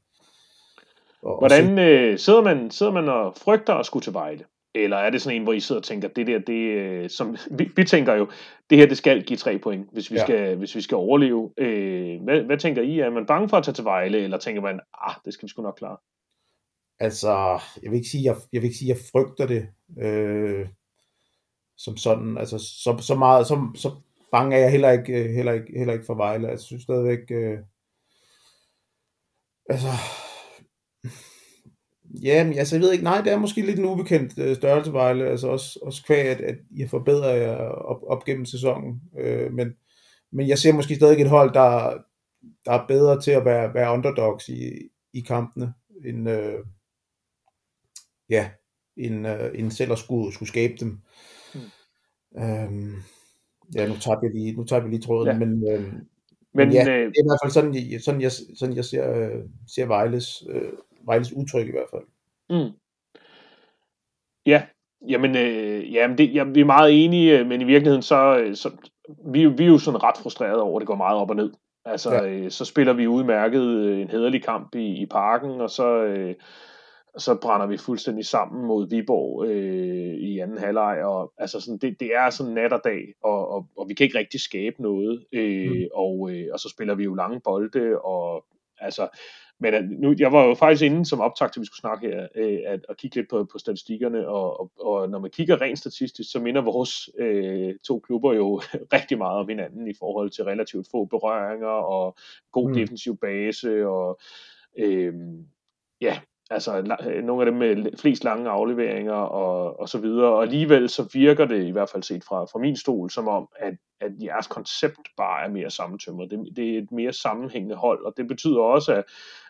og, 1.22 1.38
Hvordan 1.38 1.78
øh, 1.78 2.18
sidder, 2.18 2.42
man, 2.42 2.70
sidder 2.70 2.92
man 2.92 3.08
og 3.08 3.36
frygter 3.36 3.74
at 3.74 3.86
skulle 3.86 4.02
til 4.02 4.12
Vejle? 4.12 4.44
Eller 4.74 4.96
er 4.96 5.10
det 5.10 5.22
sådan 5.22 5.36
en, 5.36 5.42
hvor 5.42 5.52
I 5.52 5.60
sidder 5.60 5.80
og 5.80 5.84
tænker, 5.84 6.08
det 6.08 6.26
der, 6.26 6.38
det, 6.38 6.52
øh, 6.54 7.10
som, 7.10 7.36
vi, 7.58 7.70
vi 7.76 7.84
tænker 7.84 8.14
jo, 8.14 8.28
det 8.70 8.78
her, 8.78 8.86
det 8.86 8.96
skal 8.96 9.22
give 9.22 9.36
tre 9.36 9.58
point, 9.58 9.88
hvis 9.92 10.10
vi, 10.10 10.16
ja. 10.16 10.22
skal, 10.22 10.56
hvis 10.56 10.76
vi 10.76 10.80
skal 10.80 10.96
overleve. 10.96 11.50
Øh, 11.56 12.22
hvad, 12.22 12.40
hvad 12.40 12.58
tænker 12.58 12.82
I? 12.82 12.98
Er 12.98 13.10
man 13.10 13.26
bange 13.26 13.48
for 13.48 13.56
at 13.56 13.64
tage 13.64 13.74
til 13.74 13.84
Vejle, 13.84 14.18
eller 14.18 14.38
tænker 14.38 14.62
man, 14.62 14.80
ah, 14.94 15.14
det 15.24 15.34
skal 15.34 15.46
vi 15.46 15.50
sgu 15.50 15.62
nok 15.62 15.76
klare? 15.78 15.96
Altså, 17.00 17.60
jeg 17.82 17.90
vil 17.90 17.96
ikke 17.96 18.08
sige, 18.08 18.24
jeg, 18.24 18.36
jeg 18.52 18.62
vil 18.62 18.66
ikke 18.66 18.78
sige, 18.78 18.88
jeg 18.88 18.98
frygter 19.12 19.46
det 19.46 19.68
øh, 19.98 20.68
som 21.76 21.96
sådan. 21.96 22.38
Altså, 22.38 22.58
så, 22.58 22.96
så 23.00 23.14
meget, 23.14 23.46
så, 23.46 23.68
så 23.74 23.90
bange 24.32 24.56
er 24.56 24.60
jeg 24.60 24.70
heller 24.70 24.90
ikke, 24.90 25.12
øh, 25.12 25.30
heller 25.30 25.52
ikke, 25.52 25.78
heller 25.78 25.92
ikke 25.92 26.06
for 26.06 26.14
Vejle. 26.14 26.48
Altså, 26.48 26.64
jeg 26.64 26.66
synes 26.66 26.82
stadigvæk, 26.82 27.30
øh, 27.30 27.58
altså, 29.68 29.88
Ja, 32.14 32.44
men 32.44 32.58
altså, 32.58 32.76
jeg 32.76 32.82
ved 32.82 32.92
ikke, 32.92 33.04
nej, 33.04 33.20
det 33.20 33.32
er 33.32 33.38
måske 33.38 33.66
lidt 33.66 33.78
en 33.78 33.84
ubekendt 33.84 34.38
øh, 34.38 34.56
størrelse, 34.56 34.92
Vejle, 34.92 35.28
altså 35.28 35.48
også, 35.48 35.78
også 35.82 36.04
kvæg, 36.04 36.26
at, 36.26 36.40
at 36.40 36.56
I 36.70 36.80
har 36.80 36.88
forbedret 36.88 37.40
jer 37.40 37.56
op, 37.66 38.02
op 38.06 38.24
gennem 38.24 38.44
sæsonen, 38.44 39.02
øh, 39.18 39.52
men, 39.52 39.74
men 40.32 40.48
jeg 40.48 40.58
ser 40.58 40.72
måske 40.72 40.94
stadig 40.94 41.20
et 41.20 41.28
hold, 41.28 41.54
der, 41.54 41.98
der 42.64 42.72
er 42.72 42.86
bedre 42.86 43.20
til 43.20 43.30
at 43.30 43.44
være, 43.44 43.74
være 43.74 43.92
underdogs 43.92 44.48
i, 44.48 44.72
i 45.12 45.20
kampene, 45.20 45.74
end, 46.04 46.30
øh, 46.30 46.58
ja, 48.30 48.50
end, 48.96 49.28
øh, 49.28 49.50
end 49.54 49.70
selv 49.70 49.92
at 49.92 49.98
skulle, 49.98 50.34
skulle 50.34 50.48
skabe 50.48 50.74
dem. 50.80 51.00
Mm. 51.54 52.42
Øhm, 52.42 52.94
ja, 53.74 53.88
nu 53.88 53.94
tager 53.96 54.20
vi 54.20 54.38
lige, 54.38 54.56
nu 54.56 54.64
tager 54.64 54.82
vi 54.82 54.88
lige 54.88 55.02
tråden, 55.02 55.28
ja. 55.28 55.38
men, 55.38 55.72
øh, 55.72 55.82
men, 55.82 56.08
men 56.54 56.72
ja, 56.72 56.80
øh, 56.80 57.06
det 57.06 57.16
er 57.16 57.24
i 57.24 57.28
hvert 57.28 57.40
fald 57.44 57.52
sådan, 57.52 58.00
sådan, 58.00 58.20
jeg, 58.20 58.32
sådan 58.58 58.76
jeg 58.76 58.84
ser, 58.84 59.12
øh, 59.14 59.44
ser 59.66 59.86
Vejles 59.86 60.42
øh, 60.50 60.72
Vejles 61.06 61.32
udtryk 61.32 61.68
i 61.68 61.70
hvert 61.70 61.90
fald. 61.90 62.02
Mm. 62.50 62.72
Ja, 64.46 64.62
jamen, 65.08 65.36
øh, 65.36 65.94
jamen 65.94 66.18
det, 66.18 66.34
ja, 66.34 66.44
vi 66.44 66.60
er 66.60 66.64
meget 66.64 67.04
enige, 67.04 67.44
men 67.44 67.60
i 67.60 67.64
virkeligheden 67.64 68.02
så, 68.02 68.38
øh, 68.38 68.56
så 68.56 68.70
vi, 69.32 69.46
vi 69.46 69.64
er 69.64 69.68
jo 69.68 69.78
sådan 69.78 70.02
ret 70.02 70.18
frustrerede 70.22 70.62
over, 70.62 70.78
at 70.78 70.80
det 70.80 70.86
går 70.86 70.94
meget 70.94 71.18
op 71.18 71.30
og 71.30 71.36
ned. 71.36 71.52
Altså, 71.84 72.14
ja. 72.14 72.28
øh, 72.28 72.50
så 72.50 72.64
spiller 72.64 72.92
vi 72.92 73.06
udmærket 73.06 73.62
øh, 73.62 74.00
en 74.00 74.10
hederlig 74.10 74.44
kamp 74.44 74.74
i, 74.74 75.02
i 75.02 75.06
parken, 75.06 75.60
og 75.60 75.70
så, 75.70 76.02
øh, 76.02 76.34
så 77.18 77.38
brænder 77.42 77.66
vi 77.66 77.76
fuldstændig 77.76 78.26
sammen 78.26 78.66
mod 78.66 78.88
Viborg 78.88 79.46
øh, 79.46 80.14
i 80.14 80.38
anden 80.38 80.58
halvleg, 80.58 81.04
og 81.04 81.32
altså 81.38 81.60
sådan, 81.60 81.78
det, 81.78 82.00
det 82.00 82.10
er 82.14 82.30
sådan 82.30 82.52
nat 82.52 82.72
og 82.72 82.80
dag, 82.84 83.14
og, 83.22 83.48
og, 83.48 83.66
og 83.76 83.88
vi 83.88 83.94
kan 83.94 84.04
ikke 84.04 84.18
rigtig 84.18 84.40
skabe 84.40 84.82
noget, 84.82 85.24
øh, 85.32 85.70
mm. 85.70 85.88
og, 85.94 86.30
øh, 86.32 86.46
og 86.52 86.60
så 86.60 86.68
spiller 86.68 86.94
vi 86.94 87.04
jo 87.04 87.14
lange 87.14 87.40
bolde, 87.44 87.98
og 87.98 88.44
altså, 88.78 89.08
men 89.60 89.74
at 89.74 89.90
nu, 89.90 90.14
jeg 90.18 90.32
var 90.32 90.44
jo 90.44 90.54
faktisk 90.54 90.82
inde 90.82 91.06
som 91.06 91.20
optag 91.20 91.52
til, 91.52 91.60
vi 91.60 91.66
skulle 91.66 91.80
snakke 91.80 92.08
her, 92.08 92.28
øh, 92.34 92.58
at, 92.66 92.86
at 92.88 92.96
kigge 92.96 93.16
lidt 93.16 93.30
på, 93.30 93.44
på 93.52 93.58
statistikkerne, 93.58 94.28
og, 94.28 94.60
og, 94.60 94.70
og 94.78 95.08
når 95.08 95.18
man 95.18 95.30
kigger 95.30 95.60
rent 95.60 95.78
statistisk, 95.78 96.32
så 96.32 96.40
minder 96.40 96.62
vores 96.62 97.10
øh, 97.18 97.74
to 97.84 97.98
klubber 97.98 98.32
jo 98.32 98.60
rigtig 98.96 99.18
meget 99.18 99.38
om 99.38 99.48
hinanden 99.48 99.88
i 99.88 99.94
forhold 99.98 100.30
til 100.30 100.44
relativt 100.44 100.88
få 100.90 101.04
berøringer, 101.04 101.66
og 101.66 102.16
god 102.52 102.68
mm. 102.68 102.74
defensiv 102.74 103.16
base, 103.16 103.86
og 103.86 104.20
øh, 104.78 105.14
ja, 106.00 106.20
altså 106.50 106.96
øh, 107.06 107.24
nogle 107.24 107.42
af 107.42 107.46
dem 107.46 107.58
med 107.58 107.98
flest 107.98 108.24
lange 108.24 108.50
afleveringer 108.50 109.12
og, 109.12 109.80
og 109.80 109.88
så 109.88 109.98
videre, 109.98 110.32
og 110.32 110.42
alligevel 110.42 110.88
så 110.88 111.10
virker 111.12 111.44
det 111.44 111.66
i 111.66 111.70
hvert 111.70 111.88
fald 111.88 112.02
set 112.02 112.24
fra, 112.24 112.44
fra 112.44 112.58
min 112.58 112.76
stol, 112.76 113.10
som 113.10 113.28
om, 113.28 113.48
at, 113.56 113.74
at 114.00 114.12
jeres 114.22 114.46
koncept 114.46 115.08
bare 115.16 115.44
er 115.44 115.48
mere 115.48 115.70
sammentømret. 115.70 116.30
Det, 116.30 116.56
det 116.56 116.74
er 116.74 116.78
et 116.78 116.92
mere 116.92 117.12
sammenhængende 117.12 117.76
hold, 117.76 118.04
og 118.04 118.14
det 118.16 118.28
betyder 118.28 118.60
også, 118.60 118.94
at, 118.94 119.04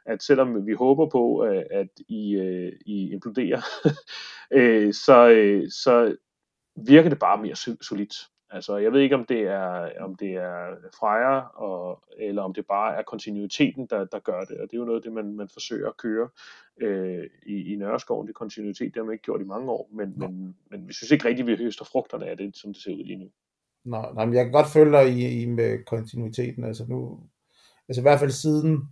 at 0.06 0.22
selvom 0.22 0.66
vi 0.66 0.72
håber 0.72 1.08
på, 1.08 1.44
øh, 1.44 1.62
at 1.70 1.88
I, 2.08 2.34
øh, 2.34 2.72
I 2.86 3.12
imploderer, 3.12 3.60
så, 5.04 5.16
så 5.70 6.16
virker 6.76 7.08
det 7.08 7.18
bare 7.18 7.42
mere 7.42 7.56
solidt. 7.80 8.14
Altså, 8.52 8.76
jeg 8.76 8.92
ved 8.92 9.00
ikke, 9.00 9.14
om 9.14 9.24
det 9.24 9.40
er, 9.40 9.90
om 10.00 10.16
det 10.16 10.32
er 10.32 10.74
Freja, 10.98 11.40
og, 11.40 12.02
eller 12.18 12.42
om 12.42 12.54
det 12.54 12.66
bare 12.66 12.96
er 12.96 13.02
kontinuiteten, 13.02 13.86
der, 13.86 14.04
der 14.04 14.18
gør 14.18 14.40
det. 14.40 14.56
Og 14.60 14.70
det 14.70 14.76
er 14.76 14.80
jo 14.80 14.84
noget 14.84 14.98
af 14.98 15.02
det, 15.02 15.12
man, 15.12 15.36
man 15.36 15.48
forsøger 15.52 15.88
at 15.88 15.96
køre 15.96 16.28
øh, 16.80 17.24
i, 17.46 17.72
i 17.72 17.76
Nørreskoven. 17.76 18.26
Det 18.26 18.34
kontinuitet, 18.34 18.94
det 18.94 18.96
har 18.96 19.04
man 19.04 19.12
ikke 19.12 19.22
gjort 19.24 19.40
i 19.40 19.44
mange 19.44 19.70
år, 19.70 19.90
men, 19.92 20.14
men, 20.18 20.56
men 20.70 20.88
vi 20.88 20.92
synes 20.92 21.10
ikke 21.10 21.28
rigtigt, 21.28 21.46
vi 21.46 21.56
høster 21.56 21.84
frugterne 21.84 22.26
af 22.26 22.36
det, 22.36 22.56
som 22.56 22.72
det 22.72 22.82
ser 22.82 22.94
ud 22.94 23.04
lige 23.04 23.18
nu. 23.18 23.30
Nej, 23.84 24.12
nej 24.14 24.24
men 24.24 24.34
jeg 24.34 24.44
kan 24.44 24.52
godt 24.52 24.72
følge 24.72 24.92
dig 24.92 25.08
i, 25.08 25.42
i 25.42 25.46
med 25.46 25.84
kontinuiteten. 25.84 26.64
Altså 26.64 26.84
nu, 26.88 27.20
altså 27.88 28.00
i 28.00 28.02
hvert 28.02 28.18
fald 28.18 28.30
siden, 28.30 28.88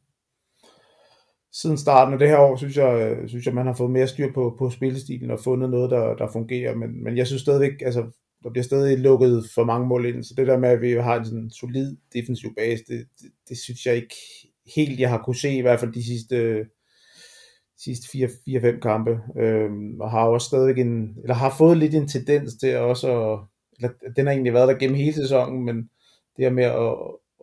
siden 1.53 1.79
starten 1.79 2.13
af 2.13 2.19
det 2.19 2.29
her 2.29 2.39
år, 2.39 2.57
synes 2.57 2.77
jeg, 2.77 3.19
synes 3.27 3.47
jeg, 3.47 3.55
man 3.55 3.67
har 3.67 3.75
fået 3.75 3.91
mere 3.91 4.07
styr 4.07 4.33
på, 4.33 4.57
på 4.59 4.71
spillestilen 4.71 5.31
og 5.31 5.41
fundet 5.41 5.71
noget, 5.71 5.91
der, 5.91 6.15
der 6.15 6.29
fungerer. 6.33 6.75
Men, 6.75 7.05
men 7.05 7.17
jeg 7.17 7.27
synes 7.27 7.43
stadigvæk, 7.43 7.83
altså 7.83 8.11
der 8.43 8.51
bliver 8.51 8.65
stadig 8.65 8.99
lukket 8.99 9.51
for 9.55 9.65
mange 9.65 9.87
mål 9.87 10.07
ind, 10.07 10.25
så 10.25 10.35
det 10.37 10.47
der 10.47 10.59
med, 10.59 10.69
at 10.69 10.81
vi 10.81 10.93
har 10.93 11.19
en 11.19 11.25
sådan 11.25 11.51
solid 11.51 11.97
defensiv 12.13 12.55
base, 12.55 12.85
det, 12.89 13.07
det, 13.21 13.31
det 13.49 13.59
synes 13.59 13.87
jeg 13.87 13.97
ikke 13.97 14.15
helt, 14.75 15.01
jeg 15.01 15.11
har 15.11 15.23
kunne 15.23 15.37
se, 15.37 15.57
i 15.57 15.61
hvert 15.61 15.81
fald 15.81 15.93
de 15.93 16.05
sidste, 16.05 16.67
sidste 17.79 18.25
4-5 18.49 18.81
kampe, 18.81 19.21
øhm, 19.37 20.01
og 20.01 20.11
har 20.11 20.21
også 20.21 20.47
stadig 20.47 20.79
en, 20.79 21.17
eller 21.23 21.35
har 21.35 21.55
fået 21.59 21.79
lidt 21.79 21.95
en 21.95 22.09
tendens 22.09 22.55
til 22.55 22.77
også, 22.77 23.09
at, 23.09 23.39
eller 23.77 24.13
den 24.17 24.27
har 24.27 24.33
egentlig 24.33 24.55
været 24.55 24.69
der 24.69 24.79
gennem 24.79 24.97
hele 24.97 25.13
sæsonen, 25.13 25.65
men 25.65 25.77
det 26.37 26.45
her 26.45 26.51
med 26.51 26.65
at, 26.65 26.97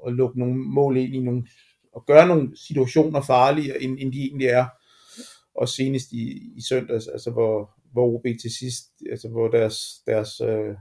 at 0.07 0.13
lukke 0.13 0.39
nogle 0.39 0.55
mål 0.55 0.97
ind 0.97 1.15
i 1.15 1.19
nogle, 1.19 1.47
og 1.93 2.05
gøre 2.05 2.27
nogle 2.27 2.57
situationer 2.57 3.21
farligere, 3.21 3.81
end, 3.81 3.97
end 3.99 4.13
de 4.13 4.21
egentlig 4.21 4.47
er, 4.47 4.65
og 5.55 5.69
senest 5.69 6.11
i, 6.11 6.53
i 6.57 6.61
søndags, 6.61 7.07
altså 7.07 7.31
hvor, 7.31 7.74
hvor 7.95 8.15
OB 8.15 8.25
til 8.41 8.51
sidst, 8.59 8.83
altså 9.11 9.29
hvor 9.29 9.47
deres, 9.47 9.77
deres 10.07 10.41
øh, 10.41 10.75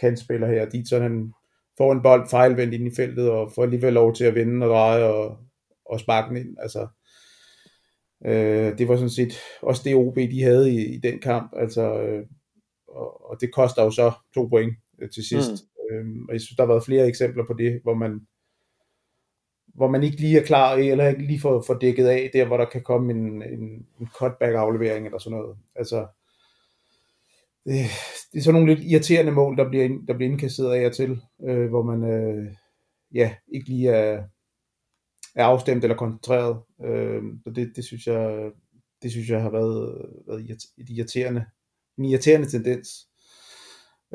kantspiller 0.00 0.46
her, 0.46 0.68
de 0.68 0.88
sådan 0.88 1.32
får 1.78 1.92
en 1.92 2.02
bold 2.02 2.28
fejlvendt 2.30 2.74
ind 2.74 2.86
i 2.86 2.94
feltet, 2.96 3.30
og 3.30 3.52
får 3.52 3.62
alligevel 3.62 3.92
lov 3.92 4.14
til 4.14 4.24
at 4.24 4.34
vinde 4.34 4.66
og 4.66 4.70
dreje 4.70 5.04
og, 5.04 5.38
og 5.86 6.00
sparke 6.00 6.28
den 6.28 6.46
ind. 6.46 6.56
Altså, 6.58 6.88
øh, 8.26 8.78
det 8.78 8.88
var 8.88 8.96
sådan 8.96 9.10
set 9.10 9.34
også 9.62 9.82
det 9.84 9.94
OB, 9.94 10.16
de 10.16 10.42
havde 10.42 10.72
i, 10.72 10.94
i 10.94 10.98
den 10.98 11.18
kamp, 11.18 11.52
altså, 11.56 12.00
øh, 12.02 12.26
og, 12.88 13.30
og 13.30 13.40
det 13.40 13.52
koster 13.54 13.82
jo 13.82 13.90
så 13.90 14.12
to 14.34 14.46
point 14.46 14.74
øh, 14.98 15.10
til 15.10 15.28
sidst. 15.28 15.50
Mm. 15.50 15.96
Øh, 15.96 16.06
og 16.28 16.32
jeg 16.32 16.40
synes, 16.40 16.56
der 16.56 16.62
har 16.62 16.72
været 16.72 16.84
flere 16.84 17.08
eksempler 17.08 17.44
på 17.46 17.54
det, 17.58 17.80
hvor 17.82 17.94
man 17.94 18.20
hvor 19.76 19.88
man 19.90 20.02
ikke 20.02 20.16
lige 20.16 20.40
er 20.40 20.44
klar, 20.44 20.74
eller 20.74 21.08
ikke 21.08 21.26
lige 21.26 21.40
får, 21.40 21.64
får 21.66 21.74
dækket 21.74 22.06
af, 22.06 22.30
der 22.32 22.46
hvor 22.46 22.56
der 22.56 22.64
kan 22.64 22.82
komme 22.82 23.12
en, 23.12 23.42
en, 23.42 23.86
en 24.00 24.08
cutback 24.18 24.54
aflevering 24.54 25.06
eller 25.06 25.18
sådan 25.18 25.38
noget. 25.38 25.56
Altså, 25.74 26.06
det, 27.66 27.90
det 28.32 28.38
er 28.38 28.42
sådan 28.42 28.60
nogle 28.60 28.74
lidt 28.74 28.86
irriterende 28.86 29.32
mål, 29.32 29.56
der 29.56 29.68
bliver, 29.68 29.88
der 30.08 30.14
bliver 30.14 30.30
indkasseret 30.30 30.74
af 30.74 30.86
og 30.86 30.92
til, 30.92 31.20
øh, 31.48 31.68
hvor 31.68 31.82
man 31.82 32.10
øh, 32.10 32.46
ja, 33.14 33.34
ikke 33.54 33.68
lige 33.68 33.90
er, 33.90 34.22
er 35.34 35.44
afstemt 35.44 35.84
eller 35.84 35.96
koncentreret. 35.96 36.62
Øh, 36.84 37.22
så 37.44 37.50
det, 37.50 37.72
det, 37.76 37.84
synes 37.84 38.06
jeg, 38.06 38.50
det 39.02 39.10
synes 39.10 39.28
jeg 39.30 39.42
har 39.42 39.50
været, 39.50 40.06
været 40.26 40.50
et 40.78 40.88
irriterende, 40.88 41.44
en 41.98 42.04
irriterende 42.04 42.48
tendens. 42.48 42.88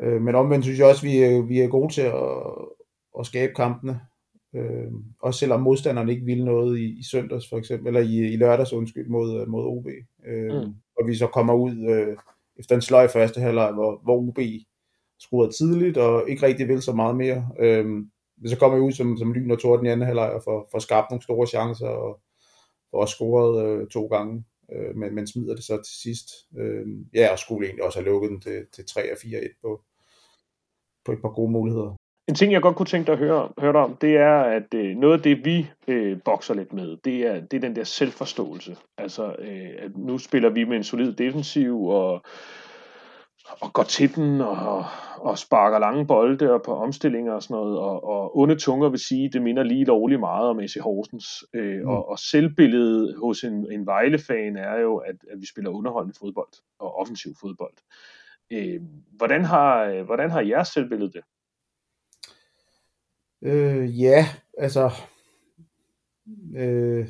Øh, 0.00 0.22
men 0.22 0.34
omvendt 0.34 0.64
synes 0.64 0.78
jeg 0.78 0.86
også, 0.86 1.06
at 1.06 1.12
vi 1.12 1.18
er, 1.18 1.42
vi 1.42 1.60
er 1.60 1.68
gode 1.68 1.92
til 1.92 2.02
at, 2.02 2.42
at 3.18 3.26
skabe 3.26 3.52
kampene. 3.54 4.00
Øh, 4.54 4.92
også 5.20 5.40
selvom 5.40 5.62
modstanderne 5.62 6.12
ikke 6.12 6.26
ville 6.26 6.44
noget 6.44 6.78
i, 6.78 6.98
i 6.98 7.02
søndags 7.02 7.48
for 7.48 7.58
eksempel, 7.58 7.86
eller 7.86 8.00
i, 8.00 8.32
i 8.32 8.36
lørdags 8.36 8.72
undskyld, 8.72 9.08
mod, 9.08 9.46
mod 9.46 9.64
OB. 9.64 9.86
Øh, 10.26 10.54
mm. 10.54 10.74
Og 10.98 11.06
vi 11.06 11.14
så 11.14 11.26
kommer 11.26 11.54
ud 11.54 11.90
øh, 11.90 12.16
efter 12.62 12.74
en 12.74 12.82
sløj 12.82 13.08
første 13.08 13.40
halvleg, 13.40 13.72
hvor, 13.72 14.00
hvor 14.04 14.16
OB 14.28 14.38
scorede 15.20 15.52
tidligt 15.52 15.96
og 15.96 16.30
ikke 16.30 16.46
rigtig 16.46 16.68
vil 16.68 16.82
så 16.82 16.92
meget 16.92 17.16
mere. 17.16 17.48
Øh, 17.58 17.86
så 18.46 18.58
kommer 18.58 18.78
vi 18.78 18.82
ud 18.82 18.92
som, 18.92 19.16
som 19.18 19.32
lyn 19.32 19.50
og 19.50 19.58
torden 19.58 19.86
i 19.86 19.88
anden 19.88 20.06
halvleg 20.06 20.32
og 20.32 20.42
får, 20.44 20.68
får 20.70 20.78
skabt 20.78 21.10
nogle 21.10 21.22
store 21.22 21.46
chancer 21.46 21.88
og 21.88 22.20
får 22.90 23.06
scoret 23.06 23.66
øh, 23.66 23.88
to 23.88 24.06
gange, 24.06 24.44
øh, 24.72 24.96
men, 24.96 25.14
men 25.14 25.26
smider 25.26 25.54
det 25.54 25.64
så 25.64 25.76
til 25.76 25.96
sidst. 26.02 26.28
Øh, 26.58 26.86
ja, 27.14 27.32
og 27.32 27.38
skulle 27.38 27.66
egentlig 27.66 27.84
også 27.84 27.98
have 27.98 28.10
lukket 28.10 28.30
den 28.30 28.40
til, 28.40 28.66
til 28.74 28.86
3 28.86 29.12
og 29.12 29.18
4-1 29.18 29.60
på, 29.62 29.82
på 31.04 31.12
et 31.12 31.22
par 31.22 31.34
gode 31.34 31.52
muligheder. 31.52 31.96
En 32.28 32.34
ting, 32.34 32.52
jeg 32.52 32.62
godt 32.62 32.76
kunne 32.76 32.86
tænke 32.86 33.06
dig 33.06 33.12
at 33.12 33.18
høre, 33.18 33.48
høre 33.58 33.72
dig 33.72 33.80
om, 33.80 33.96
det 33.96 34.16
er, 34.16 34.34
at 34.34 34.74
øh, 34.74 34.96
noget 34.96 35.16
af 35.16 35.22
det, 35.22 35.44
vi 35.44 35.70
øh, 35.88 36.18
bokser 36.24 36.54
lidt 36.54 36.72
med, 36.72 36.96
det 37.04 37.26
er, 37.26 37.40
det 37.40 37.56
er 37.56 37.60
den 37.60 37.76
der 37.76 37.84
selvforståelse. 37.84 38.76
Altså, 38.98 39.34
øh, 39.38 39.70
at 39.78 39.96
nu 39.96 40.18
spiller 40.18 40.50
vi 40.50 40.64
med 40.64 40.76
en 40.76 40.84
solid 40.84 41.12
defensiv, 41.12 41.84
og, 41.84 42.22
og 43.60 43.72
går 43.72 43.82
til 43.82 44.14
den, 44.14 44.40
og, 44.40 44.84
og 45.16 45.38
sparker 45.38 45.78
lange 45.78 46.06
bolde, 46.06 46.52
og 46.52 46.62
på 46.62 46.74
omstillinger 46.74 47.32
og 47.32 47.42
sådan 47.42 47.54
noget, 47.54 47.78
og, 47.78 48.04
og 48.04 48.38
onde 48.38 48.56
tunger 48.56 48.88
vil 48.88 49.00
sige, 49.00 49.30
det 49.32 49.42
minder 49.42 49.62
lige 49.62 49.84
lovligt 49.84 50.20
meget 50.20 50.48
om 50.48 50.60
AC 50.60 50.74
Horsens. 50.80 51.44
Øh, 51.54 51.80
mm. 51.80 51.88
og, 51.88 52.08
og 52.08 52.18
selvbilledet 52.18 53.16
hos 53.18 53.44
en, 53.44 53.72
en 53.72 53.86
Vejle-fan 53.86 54.56
er 54.56 54.80
jo, 54.80 54.96
at, 54.96 55.16
at 55.30 55.40
vi 55.40 55.46
spiller 55.46 55.70
underholdende 55.70 56.18
fodbold, 56.18 56.52
og 56.78 56.94
offensiv 56.94 57.32
fodbold. 57.40 57.74
Øh, 58.52 58.80
hvordan, 59.16 59.44
har, 59.44 60.02
hvordan 60.02 60.30
har 60.30 60.40
jeres 60.40 60.68
selvbillede 60.68 61.12
det? 61.12 61.22
Øh, 63.42 64.00
ja, 64.00 64.28
altså, 64.58 64.90
øh, 66.56 67.08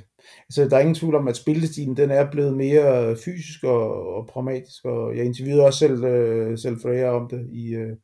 altså, 0.49 0.69
der 0.69 0.77
er 0.77 0.81
ingen 0.81 0.95
tvivl 0.95 1.15
om, 1.15 1.29
at 1.29 1.37
spillestilen 1.37 1.97
den 1.97 2.11
er 2.11 2.31
blevet 2.31 2.57
mere 2.57 3.17
fysisk 3.17 3.65
og, 3.65 4.07
og 4.15 4.27
pragmatisk, 4.27 4.85
og 4.85 5.17
jeg 5.17 5.25
interviewede 5.25 5.65
også 5.65 5.79
selv, 5.79 6.05
øh, 6.05 6.59
selv 6.59 6.81
Freja 6.81 7.11
om 7.11 7.29
det 7.29 7.49
i, 7.53 7.75
øh, 7.75 7.97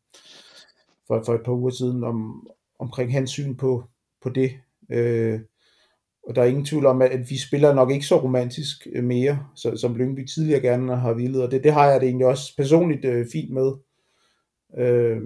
for, 1.07 1.23
for 1.27 1.35
et 1.35 1.43
par 1.45 1.53
uger 1.53 1.71
siden, 1.71 2.05
om, 2.05 2.47
omkring 2.79 3.13
hans 3.13 3.31
syn 3.31 3.57
på, 3.57 3.85
på 4.23 4.29
det. 4.29 4.51
Øh, 4.91 5.41
og 6.29 6.35
der 6.35 6.43
er 6.43 6.47
ingen 6.47 6.65
tvivl 6.65 6.87
om, 6.87 7.03
at 7.03 7.31
vi 7.31 7.39
spiller 7.39 7.75
nok 7.75 7.91
ikke 7.91 8.07
så 8.07 8.23
romantisk 8.23 8.87
øh, 8.93 9.05
mere, 9.05 9.47
så, 9.55 9.77
som 9.77 9.97
Lyngby 9.97 10.27
tidligere 10.27 10.61
gerne 10.61 10.97
har 10.97 11.13
ville, 11.13 11.43
og 11.43 11.51
det, 11.51 11.65
det 11.65 11.73
har 11.73 11.91
jeg 11.91 12.01
det 12.01 12.07
egentlig 12.07 12.27
også 12.27 12.57
personligt 12.57 13.05
øh, 13.05 13.27
fint 13.33 13.53
med. 13.53 13.73
Øh, 14.79 15.23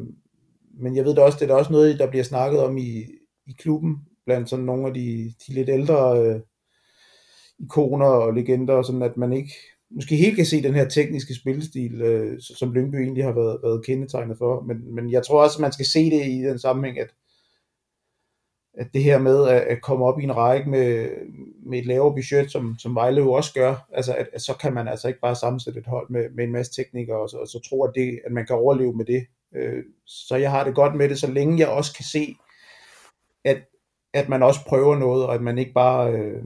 men 0.75 0.97
jeg 0.97 1.05
ved 1.05 1.15
da 1.15 1.23
også, 1.23 1.39
det 1.39 1.45
er 1.45 1.55
da 1.55 1.59
også 1.59 1.73
noget, 1.73 1.99
der 1.99 2.11
bliver 2.11 2.25
snakket 2.25 2.61
om 2.61 2.79
i, 2.79 3.05
i 3.47 3.53
klubben, 3.59 3.97
blandt 4.27 4.51
sådan 4.51 4.65
nogle 4.65 4.87
af 4.87 4.95
de, 4.95 5.35
de 5.47 5.55
lidt 5.55 5.69
ældre 5.69 6.23
øh, 6.23 6.41
ikoner 7.59 8.07
og 8.07 8.35
legender, 8.35 8.75
og 8.75 8.85
sådan 8.85 9.03
at 9.03 9.17
man 9.17 9.33
ikke 9.33 9.53
måske 9.95 10.17
helt 10.17 10.37
kan 10.37 10.47
se 10.47 10.63
den 10.63 10.75
her 10.75 10.89
tekniske 10.89 11.35
spillestil, 11.35 12.03
øh, 12.03 12.41
som 12.41 12.73
Lyngby 12.73 12.97
egentlig 12.97 13.25
har 13.25 13.33
været, 13.33 13.59
været 13.63 13.87
kendetegnet 13.87 14.39
for. 14.39 14.61
Men, 14.61 14.95
men 14.95 15.13
jeg 15.13 15.23
tror 15.23 15.43
også, 15.43 15.57
at 15.57 15.61
man 15.61 15.73
skal 15.73 15.87
se 15.87 16.11
det 16.11 16.27
i 16.27 16.43
den 16.43 16.59
sammenhæng, 16.59 16.99
at, 16.99 17.15
at 18.75 18.87
det 18.95 19.03
her 19.03 19.19
med 19.19 19.49
at, 19.49 19.61
at 19.61 19.83
komme 19.83 20.05
op 20.05 20.21
i 20.21 20.25
en 20.25 20.37
række 20.37 20.71
med, 20.71 21.09
med 21.67 21.79
et 21.79 21.87
lavere 21.87 22.15
budget, 22.15 22.51
som, 22.51 22.77
som 22.79 22.95
Vejle 22.95 23.21
jo 23.21 23.33
også 23.33 23.55
gør, 23.55 23.89
altså 23.93 24.15
at, 24.15 24.29
at 24.33 24.43
så 24.43 24.57
kan 24.61 24.75
man 24.75 24.89
altså 24.89 25.09
ikke 25.09 25.21
bare 25.21 25.37
sammensætte 25.37 25.81
et 25.81 25.87
hold 25.87 26.11
med, 26.11 26.31
med 26.31 26.45
en 26.45 26.53
masse 26.53 26.83
teknikere, 26.83 27.21
og 27.21 27.29
så, 27.29 27.37
og 27.37 27.49
så 27.49 27.61
tro, 27.69 27.85
at, 27.85 27.93
det, 27.95 28.21
at 28.27 28.33
man 28.33 28.47
kan 28.47 28.57
overleve 28.57 28.93
med 28.93 29.05
det. 29.05 29.27
Øh, 29.55 29.85
så 30.07 30.37
jeg 30.37 30.51
har 30.51 30.65
det 30.65 30.75
godt 30.75 30.95
med 30.95 31.09
det, 31.09 31.19
så 31.19 31.31
længe 31.31 31.59
jeg 31.59 31.69
også 31.69 31.95
kan 31.95 32.05
se, 32.05 32.37
at, 33.45 33.59
at 34.15 34.29
man 34.29 34.43
også 34.43 34.61
prøver 34.67 34.97
noget, 34.97 35.27
og 35.27 35.35
at 35.35 35.43
man 35.43 35.59
ikke 35.59 35.73
bare, 35.73 36.13
øh, 36.13 36.43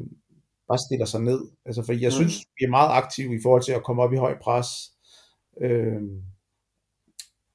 bare 0.69 0.79
stiller 0.79 1.07
sig 1.07 1.21
ned. 1.21 1.41
Altså, 1.67 1.83
for 1.83 1.93
jeg 1.93 2.09
mm. 2.09 2.13
synes, 2.13 2.35
vi 2.59 2.65
er 2.65 2.71
meget 2.71 2.91
aktive 2.93 3.35
i 3.35 3.41
forhold 3.43 3.63
til 3.63 3.73
at 3.73 3.85
komme 3.85 4.03
op 4.03 4.13
i 4.13 4.17
høj 4.17 4.39
pres, 4.39 4.69
øh, 5.61 6.03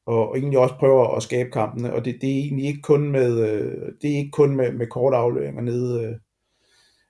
og, 0.05 0.29
og 0.29 0.38
egentlig 0.38 0.60
også 0.60 0.75
prøver 0.75 1.15
at 1.15 1.24
skabe 1.24 1.50
kampene, 1.50 1.93
og 1.93 2.05
det, 2.05 2.17
det 2.22 2.29
er 2.29 2.39
egentlig 2.39 2.65
ikke 2.65 2.81
kun 2.81 3.12
med, 3.12 3.50
øh, 3.50 3.91
det 4.01 4.12
er 4.12 4.17
ikke 4.17 4.31
kun 4.31 4.55
med, 4.55 4.72
med 4.72 4.88
korte 4.88 5.17
afleveringer 5.17 5.62
nede, 5.62 6.03
øh, 6.03 6.15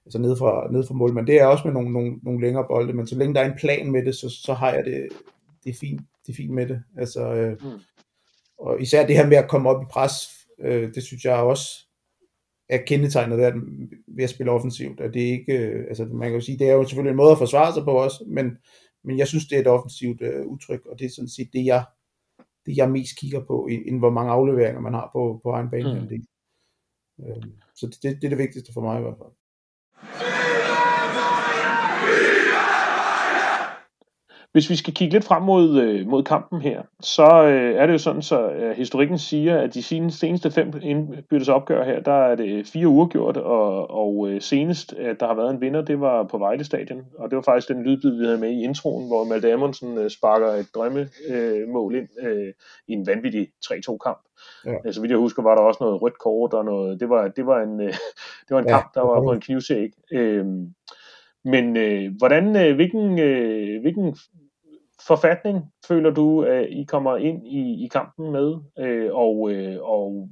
altså 0.05 0.19
nede 0.19 0.37
fra, 0.37 0.71
nede 0.71 0.87
fra 0.87 0.93
mål, 0.93 1.13
men 1.13 1.27
det 1.27 1.41
er 1.41 1.45
også 1.45 1.63
med 1.65 1.73
nogle, 1.73 1.93
nogle, 1.93 2.19
nogle 2.23 2.41
længere 2.41 2.65
bolde, 2.69 2.93
men 2.93 3.07
så 3.07 3.15
længe 3.15 3.35
der 3.35 3.41
er 3.41 3.51
en 3.51 3.59
plan 3.59 3.91
med 3.91 4.05
det, 4.05 4.15
så, 4.15 4.29
så 4.29 4.53
har 4.53 4.71
jeg 4.71 4.85
det, 4.85 5.07
det 5.63 5.69
er 5.69 5.77
fint, 5.79 6.01
det 6.27 6.33
er 6.33 6.35
fint 6.35 6.53
med 6.53 6.67
det. 6.67 6.83
Altså, 6.97 7.33
øh, 7.33 7.51
mm. 7.51 7.79
Og 8.61 8.81
især 8.81 9.07
det 9.07 9.15
her 9.15 9.27
med 9.27 9.37
at 9.37 9.49
komme 9.49 9.69
op 9.69 9.81
i 9.81 9.91
pres, 9.91 10.13
øh, 10.59 10.93
det 10.93 11.03
synes 11.03 11.25
jeg 11.25 11.35
også 11.35 11.87
er 12.69 12.77
kendetegnet 12.87 13.37
ved 13.37 13.45
at, 13.45 13.53
ved 14.07 14.23
at 14.23 14.29
spille 14.29 14.51
offensivt. 14.51 14.99
At 14.99 15.13
det 15.13 15.19
ikke, 15.19 15.53
øh, 15.57 15.85
altså 15.87 16.05
man 16.05 16.29
kan 16.29 16.39
jo 16.39 16.45
sige, 16.45 16.59
det 16.59 16.69
er 16.69 16.73
jo 16.73 16.83
selvfølgelig 16.83 17.11
en 17.11 17.17
måde 17.17 17.31
at 17.31 17.37
forsvare 17.37 17.73
sig 17.73 17.83
på 17.83 17.91
også, 17.91 18.23
men, 18.27 18.57
men 19.03 19.17
jeg 19.17 19.27
synes, 19.27 19.47
det 19.47 19.55
er 19.55 19.61
et 19.61 19.67
offensivt 19.67 20.21
øh, 20.21 20.45
udtryk, 20.45 20.85
og 20.85 20.99
det 20.99 21.05
er 21.05 21.09
sådan 21.09 21.29
set 21.29 21.49
det, 21.53 21.65
jeg, 21.65 21.85
det, 22.65 22.77
jeg 22.77 22.91
mest 22.91 23.17
kigger 23.19 23.45
på, 23.45 23.67
end 23.85 23.99
hvor 23.99 24.09
mange 24.09 24.31
afleveringer 24.31 24.81
man 24.81 24.93
har 24.93 25.09
på, 25.13 25.39
på 25.43 25.49
egen 25.49 25.69
bane. 25.69 26.07
Mm. 26.09 27.25
Øh, 27.25 27.43
så 27.75 27.87
det, 27.87 28.03
det, 28.03 28.15
det 28.15 28.23
er 28.23 28.29
det 28.29 28.37
vigtigste 28.37 28.73
for 28.73 28.81
mig 28.81 28.99
i 28.99 29.01
hvert 29.01 29.17
fald. 29.17 29.40
Hvis 34.51 34.69
vi 34.69 34.75
skal 34.75 34.93
kigge 34.93 35.13
lidt 35.13 35.23
frem 35.23 35.43
mod, 35.43 35.81
øh, 35.81 36.07
mod 36.07 36.23
kampen 36.23 36.61
her, 36.61 36.81
så 36.99 37.43
øh, 37.43 37.75
er 37.75 37.85
det 37.85 37.93
jo 37.93 37.97
sådan, 37.97 38.21
så 38.21 38.49
øh, 38.49 38.75
historikken 38.77 39.17
siger, 39.17 39.59
at 39.59 39.73
de 39.73 39.83
seneste 40.11 40.51
fem 40.51 40.73
indbyttes 40.81 41.49
opgør 41.49 41.83
her, 41.83 41.99
der 41.99 42.11
er 42.11 42.35
det 42.35 42.67
fire 42.67 42.87
uger 42.87 43.07
gjort, 43.07 43.37
og, 43.37 43.91
og 43.91 44.29
øh, 44.29 44.41
senest, 44.41 44.93
at 44.93 45.19
der 45.19 45.27
har 45.27 45.33
været 45.33 45.53
en 45.53 45.61
vinder, 45.61 45.81
det 45.81 45.99
var 46.01 46.23
på 46.23 46.37
Vejle 46.37 46.63
Stadion, 46.63 47.05
og 47.17 47.29
det 47.29 47.35
var 47.35 47.41
faktisk 47.41 47.67
den 47.67 47.83
lydbid, 47.83 48.17
vi 48.17 48.25
havde 48.25 48.37
med 48.37 48.49
i 48.49 48.63
introen, 48.63 49.07
hvor 49.07 49.23
Malte 49.23 49.53
Amundsen 49.53 49.97
øh, 49.97 50.09
sparker 50.09 50.47
et 50.47 50.67
drømmemål 50.75 51.95
øh, 51.95 52.01
ind 52.01 52.09
øh, 52.27 52.53
i 52.87 52.93
en 52.93 53.07
vanvittig 53.07 53.47
3-2-kamp. 53.65 54.19
Ja. 54.65 54.71
Så 54.71 54.81
altså, 54.85 55.01
vidt 55.01 55.11
jeg 55.11 55.19
husker, 55.19 55.43
var 55.43 55.55
der 55.55 55.61
også 55.61 55.77
noget 55.81 56.01
rødt 56.01 56.19
kort, 56.19 56.53
og 56.53 56.65
noget, 56.65 56.99
det 56.99 57.09
var, 57.09 57.27
det 57.27 57.45
var 57.45 57.61
en, 57.61 57.81
øh, 57.81 57.93
det 58.47 58.51
var 58.51 58.59
en 58.59 58.67
ja, 58.67 58.79
kamp, 58.79 58.93
der 58.95 59.01
var 59.01 59.21
på 59.21 59.31
en 59.31 59.41
knivsæk. 59.41 59.91
Øh, 60.11 60.45
men 61.45 61.77
øh, 61.77 62.11
hvordan, 62.17 62.55
øh, 62.55 62.75
hvilken, 62.75 63.19
øh, 63.19 63.81
hvilken 63.81 64.15
forfatning 65.07 65.57
føler 65.87 66.11
du, 66.11 66.41
at 66.41 66.67
I 66.69 66.83
kommer 66.83 67.17
ind 67.17 67.47
i, 67.47 67.85
i 67.85 67.87
kampen 67.87 68.31
med, 68.31 68.55
øh, 68.79 69.09
og, 69.13 69.51
øh, 69.51 69.77
og 69.81 70.29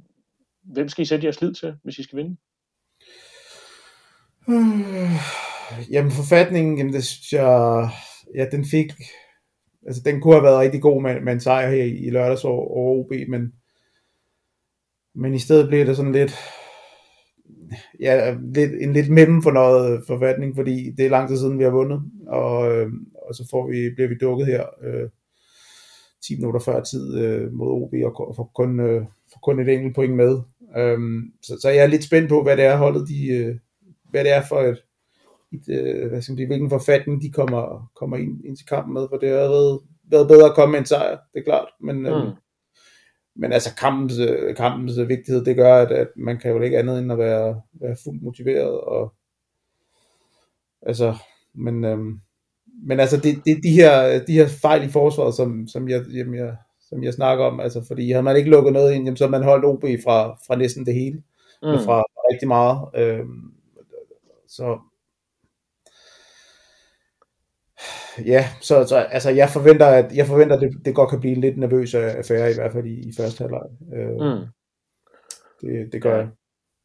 hvem 0.62 0.88
skal 0.88 1.02
I 1.02 1.06
sætte 1.06 1.24
jeres 1.24 1.40
lid 1.40 1.54
til, 1.54 1.74
hvis 1.82 1.98
I 1.98 2.02
skal 2.02 2.18
vinde? 2.18 2.36
Hmm, 4.46 5.16
jamen 5.92 6.12
forfatningen, 6.12 6.78
jamen 6.78 6.92
det 6.92 7.04
synes 7.04 7.32
jeg, 7.32 7.88
ja 8.34 8.46
den 8.52 8.64
fik, 8.64 8.92
altså 9.86 10.02
den 10.04 10.20
kunne 10.20 10.34
have 10.34 10.44
været 10.44 10.60
rigtig 10.60 10.82
god 10.82 11.02
med, 11.02 11.20
med 11.20 11.32
en 11.32 11.40
sejr 11.40 11.70
her 11.70 11.84
i, 11.84 12.06
i 12.06 12.10
lørdags 12.10 12.44
over, 12.44 12.76
over 12.76 13.04
OB, 13.04 13.12
men, 13.28 13.52
men 15.14 15.34
i 15.34 15.38
stedet 15.38 15.68
blev 15.68 15.86
det 15.86 15.96
sådan 15.96 16.12
lidt, 16.12 16.34
ja, 18.00 18.36
lidt, 18.54 18.72
en 18.82 18.92
lidt 18.92 19.10
mellem 19.10 19.42
for 19.42 19.50
noget 19.50 20.02
forfatning, 20.06 20.56
fordi 20.56 20.90
det 20.90 21.06
er 21.06 21.10
lang 21.10 21.28
tid 21.28 21.38
siden, 21.38 21.58
vi 21.58 21.64
har 21.64 21.70
vundet, 21.70 22.02
og, 22.26 22.72
øh, 22.72 22.92
og 23.30 23.36
så 23.36 23.48
får 23.50 23.70
vi, 23.70 23.90
bliver 23.94 24.08
vi 24.08 24.14
dukket 24.20 24.46
her 24.46 24.64
øh, 24.82 25.08
10 26.22 26.36
minutter 26.36 26.60
før 26.60 26.82
tid 26.82 27.18
øh, 27.18 27.52
mod 27.52 27.68
OB, 27.68 27.94
og 28.04 28.36
får 28.36 28.50
kun, 28.54 28.80
øh, 28.80 29.06
får 29.32 29.40
kun 29.42 29.60
et 29.60 29.68
enkelt 29.68 29.94
point 29.94 30.16
med. 30.16 30.38
Um, 30.76 31.32
så, 31.42 31.58
så 31.62 31.68
jeg 31.68 31.82
er 31.82 31.86
lidt 31.86 32.04
spændt 32.04 32.28
på, 32.28 32.42
hvad 32.42 32.56
det 32.56 32.64
er 32.64 32.76
holdet, 32.76 33.08
de, 33.08 33.28
øh, 33.28 33.56
hvad 34.10 34.24
det 34.24 34.32
er 34.32 34.42
for 34.48 34.60
et, 34.60 34.82
et 35.52 35.68
øh, 35.68 36.08
hvad 36.08 36.22
skal 36.22 36.32
man 36.32 36.38
sige, 36.38 36.46
hvilken 36.46 36.70
forfatning 36.70 37.22
de 37.22 37.30
kommer, 37.30 37.90
kommer 37.96 38.16
ind, 38.16 38.44
ind 38.44 38.56
til 38.56 38.66
kampen 38.66 38.94
med, 38.94 39.06
for 39.10 39.16
det 39.16 39.28
har 39.28 39.36
været, 39.36 39.80
været 40.04 40.28
bedre 40.28 40.48
at 40.48 40.54
komme 40.54 40.72
med 40.72 40.78
en 40.78 40.86
sejr, 40.86 41.18
det 41.32 41.40
er 41.40 41.44
klart, 41.44 41.68
men, 41.80 42.06
øh, 42.06 42.12
mm. 42.16 42.22
øhm, 42.22 42.36
men 43.36 43.52
altså 43.52 43.74
kampens, 43.76 44.18
øh, 44.18 44.56
kampens 44.56 44.98
vigtighed, 45.08 45.44
det 45.44 45.56
gør, 45.56 45.74
at, 45.74 45.92
at 45.92 46.08
man 46.16 46.38
kan 46.38 46.50
jo 46.50 46.60
ikke 46.60 46.78
andet 46.78 46.98
end 46.98 47.12
at 47.12 47.18
være, 47.18 47.60
være 47.72 47.96
fuldt 48.04 48.22
motiveret, 48.22 48.80
og 48.80 49.14
altså, 50.82 51.16
men, 51.54 51.84
øhm, 51.84 52.20
men 52.82 53.00
altså 53.00 53.16
det, 53.16 53.42
det, 53.44 53.62
de, 53.62 53.70
her, 53.70 54.24
de 54.24 54.32
her 54.32 54.48
fejl 54.62 54.88
i 54.88 54.90
forsvaret, 54.90 55.34
som, 55.34 55.68
som, 55.68 55.88
jeg, 55.88 56.02
jamen 56.14 56.34
jeg, 56.34 56.56
som 56.88 57.02
jeg 57.02 57.12
snakker 57.12 57.44
om, 57.44 57.60
altså 57.60 57.84
fordi 57.88 58.10
havde 58.10 58.22
man 58.22 58.36
ikke 58.36 58.50
lukket 58.50 58.72
noget 58.72 58.92
ind, 58.94 59.04
jamen, 59.04 59.16
så 59.16 59.24
havde 59.24 59.30
man 59.30 59.42
holdt 59.42 59.64
OB 59.64 59.84
fra, 60.04 60.38
fra 60.46 60.56
næsten 60.56 60.86
det 60.86 60.94
hele, 60.94 61.22
mm. 61.62 61.84
fra 61.84 62.02
rigtig 62.32 62.48
meget. 62.48 62.78
Øhm, 62.94 63.52
så 64.48 64.78
ja, 68.26 68.44
så, 68.60 68.84
så 68.86 68.96
altså, 68.96 69.30
jeg 69.30 69.48
forventer, 69.48 69.86
at 69.86 70.16
jeg 70.16 70.26
forventer, 70.26 70.56
at 70.56 70.62
det, 70.62 70.84
det 70.84 70.94
godt 70.94 71.10
kan 71.10 71.20
blive 71.20 71.34
en 71.34 71.40
lidt 71.40 71.58
nervøs 71.58 71.94
affære, 71.94 72.50
i 72.50 72.54
hvert 72.54 72.72
fald 72.72 72.86
i, 72.86 73.08
i 73.08 73.12
første 73.16 73.42
halvleg. 73.42 73.66
Øh, 73.94 74.10
mm. 74.10 74.46
det, 75.60 75.92
det 75.92 76.02
gør 76.02 76.16
jeg. 76.16 76.28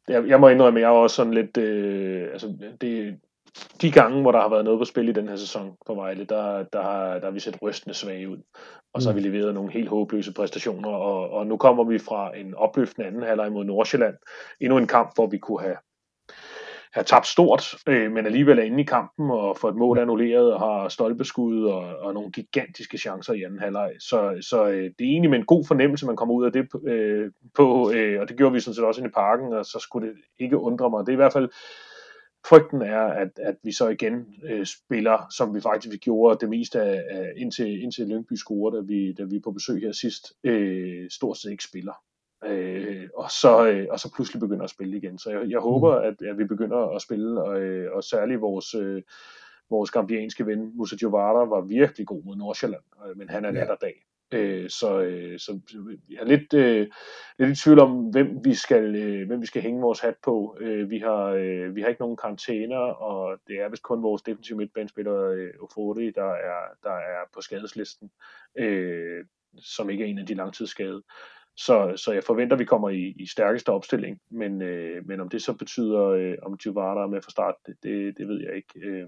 jeg. 0.08 0.28
Jeg 0.28 0.40
må 0.40 0.48
indrømme, 0.48 0.80
at 0.80 0.82
jeg 0.82 0.88
er 0.88 0.92
også 0.92 1.16
sådan 1.16 1.34
lidt, 1.34 1.56
øh, 1.56 2.28
altså 2.32 2.56
det, 2.80 3.16
de 3.80 3.90
gange, 3.90 4.22
hvor 4.22 4.32
der 4.32 4.40
har 4.40 4.48
været 4.48 4.64
noget 4.64 4.80
på 4.80 4.84
spil 4.84 5.08
i 5.08 5.12
den 5.12 5.28
her 5.28 5.36
sæson 5.36 5.76
på 5.86 5.94
Vejle, 5.94 6.24
der, 6.24 6.62
der, 6.72 6.82
har, 6.82 7.18
der 7.18 7.24
har 7.24 7.30
vi 7.30 7.40
set 7.40 7.62
rystende 7.62 7.94
svage 7.94 8.28
ud. 8.28 8.38
Og 8.94 9.02
så 9.02 9.08
har 9.08 9.14
vi 9.14 9.28
mm. 9.28 9.32
leveret 9.32 9.54
nogle 9.54 9.72
helt 9.72 9.88
håbløse 9.88 10.32
præstationer, 10.32 10.88
og, 10.88 11.30
og 11.30 11.46
nu 11.46 11.56
kommer 11.56 11.84
vi 11.84 11.98
fra 11.98 12.36
en 12.36 12.54
opløftende 12.54 13.06
anden 13.08 13.22
halvleg 13.22 13.52
mod 13.52 13.64
Nordsjælland. 13.64 14.14
Endnu 14.60 14.78
en 14.78 14.86
kamp, 14.86 15.10
hvor 15.14 15.26
vi 15.26 15.38
kunne 15.38 15.60
have, 15.60 15.76
have 16.92 17.04
tabt 17.04 17.26
stort, 17.26 17.74
øh, 17.88 18.12
men 18.12 18.26
alligevel 18.26 18.58
er 18.58 18.62
inde 18.62 18.80
i 18.80 18.84
kampen 18.84 19.30
og 19.30 19.56
får 19.56 19.68
et 19.68 19.76
mål 19.76 19.98
annulleret 19.98 20.52
og 20.52 20.60
har 20.60 20.88
stolpeskud 20.88 21.64
og, 21.64 21.80
og 21.80 22.14
nogle 22.14 22.32
gigantiske 22.32 22.98
chancer 22.98 23.32
i 23.32 23.42
anden 23.42 23.60
halvleg. 23.60 23.92
Så, 23.98 24.46
så 24.50 24.66
øh, 24.66 24.84
det 24.98 25.04
er 25.04 25.12
egentlig 25.12 25.30
med 25.30 25.38
en 25.38 25.46
god 25.46 25.64
fornemmelse, 25.68 26.06
man 26.06 26.16
kommer 26.16 26.34
ud 26.34 26.44
af 26.44 26.52
det 26.52 26.68
øh, 26.86 27.30
på, 27.54 27.90
øh, 27.94 28.20
og 28.20 28.28
det 28.28 28.36
gjorde 28.36 28.52
vi 28.52 28.60
sådan 28.60 28.74
set 28.74 28.84
også 28.84 29.00
inde 29.00 29.10
i 29.10 29.18
parken, 29.22 29.52
og 29.52 29.66
så 29.66 29.78
skulle 29.78 30.08
det 30.08 30.16
ikke 30.38 30.58
undre 30.58 30.90
mig. 30.90 31.00
Det 31.00 31.08
er 31.08 31.12
i 31.12 31.24
hvert 31.24 31.32
fald 31.32 31.50
frygten 32.48 32.82
er, 32.82 33.00
at, 33.00 33.30
at 33.36 33.56
vi 33.62 33.72
så 33.72 33.88
igen 33.88 34.34
øh, 34.44 34.66
spiller, 34.66 35.26
som 35.30 35.54
vi 35.54 35.60
faktisk 35.60 36.00
gjorde 36.00 36.38
det 36.40 36.48
meste 36.48 36.82
af, 36.82 37.04
af 37.08 37.32
indtil, 37.36 37.82
indtil 37.82 38.06
Lyngby 38.06 38.34
scorede, 38.34 38.76
da 38.76 38.82
vi, 38.82 39.12
da 39.12 39.24
vi 39.24 39.40
på 39.40 39.50
besøg 39.52 39.80
her 39.80 39.92
sidst, 39.92 40.32
øh, 40.44 41.10
stort 41.10 41.36
set 41.36 41.50
ikke 41.50 41.64
spiller. 41.64 41.92
Øh, 42.44 43.08
og, 43.14 43.30
så, 43.30 43.66
øh, 43.66 43.86
og 43.90 44.00
så 44.00 44.12
pludselig 44.14 44.40
begynder 44.40 44.64
at 44.64 44.70
spille 44.70 44.96
igen. 44.96 45.18
Så 45.18 45.30
jeg, 45.30 45.50
jeg 45.50 45.60
håber, 45.60 46.00
mm. 46.00 46.06
at, 46.06 46.28
at 46.28 46.38
vi 46.38 46.44
begynder 46.44 46.94
at 46.96 47.02
spille, 47.02 47.42
og, 47.42 47.60
øh, 47.60 47.92
og 47.92 48.04
særligt 48.04 48.40
vores, 48.40 48.74
øh, 48.74 49.02
vores 49.70 49.90
gambianske 49.90 50.46
ven, 50.46 50.72
Musa 50.76 50.96
Jovara, 51.02 51.44
var 51.44 51.60
virkelig 51.60 52.06
god 52.06 52.22
mod 52.24 52.36
Nordsjælland, 52.36 52.82
øh, 53.08 53.18
men 53.18 53.28
han 53.28 53.44
er 53.44 53.50
nat 53.50 53.70
og 53.70 53.78
dag. 53.80 54.04
Øh, 54.32 54.70
så, 54.70 55.00
øh, 55.00 55.38
så 55.38 55.60
jeg 56.10 56.20
er 56.20 56.24
lidt, 56.24 56.54
øh, 56.54 56.86
lidt 57.38 57.58
i 57.58 57.62
tvivl 57.62 57.78
om, 57.78 58.10
hvem 58.10 58.44
vi 58.44 58.54
skal, 58.54 58.96
øh, 58.96 59.26
hvem 59.26 59.40
vi 59.40 59.46
skal 59.46 59.62
hænge 59.62 59.80
vores 59.80 60.00
hat 60.00 60.14
på. 60.24 60.56
Øh, 60.60 60.90
vi, 60.90 60.98
har, 60.98 61.24
øh, 61.26 61.76
vi 61.76 61.80
har 61.80 61.88
ikke 61.88 62.00
nogen 62.00 62.16
karantæner, 62.16 62.78
og 62.78 63.38
det 63.46 63.60
er 63.60 63.68
vist 63.68 63.82
kun 63.82 64.02
vores 64.02 64.22
defensive 64.22 64.58
midtbanespiller 64.58 65.22
øh, 65.22 65.50
Ofori, 65.60 66.10
der 66.10 66.30
er, 66.32 66.60
der 66.82 66.94
er 66.94 67.24
på 67.34 67.40
skadeslisten, 67.40 68.10
øh, 68.58 69.24
som 69.58 69.90
ikke 69.90 70.04
er 70.04 70.08
en 70.08 70.18
af 70.18 70.26
de 70.26 70.34
langtidsskadede. 70.34 71.02
Så, 71.56 71.92
så 71.96 72.12
jeg 72.12 72.24
forventer, 72.24 72.56
at 72.56 72.60
vi 72.60 72.64
kommer 72.64 72.90
i, 72.90 73.14
i 73.16 73.26
stærkeste 73.26 73.70
opstilling, 73.70 74.20
men, 74.30 74.62
øh, 74.62 75.06
men 75.06 75.20
om 75.20 75.28
det 75.28 75.42
så 75.42 75.52
betyder, 75.52 76.04
øh, 76.04 76.34
om 76.42 76.58
Givara 76.58 77.02
er 77.02 77.06
med 77.06 77.22
fra 77.22 77.30
start, 77.30 77.54
det, 77.66 77.76
det, 77.82 78.18
det 78.18 78.28
ved 78.28 78.40
jeg 78.40 78.56
ikke. 78.56 78.88
Øh, 78.88 79.06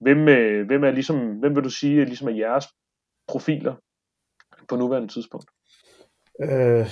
hvem, 0.00 0.28
øh, 0.28 0.66
hvem, 0.66 0.84
er 0.84 0.90
ligesom, 0.90 1.38
hvem 1.38 1.56
vil 1.56 1.64
du 1.64 1.70
sige 1.70 2.04
ligesom 2.04 2.28
er 2.28 2.32
jeres 2.32 2.66
profiler 3.28 3.74
på 4.68 4.76
nuværende 4.76 5.08
tidspunkt? 5.08 5.46
Øh, 6.42 6.86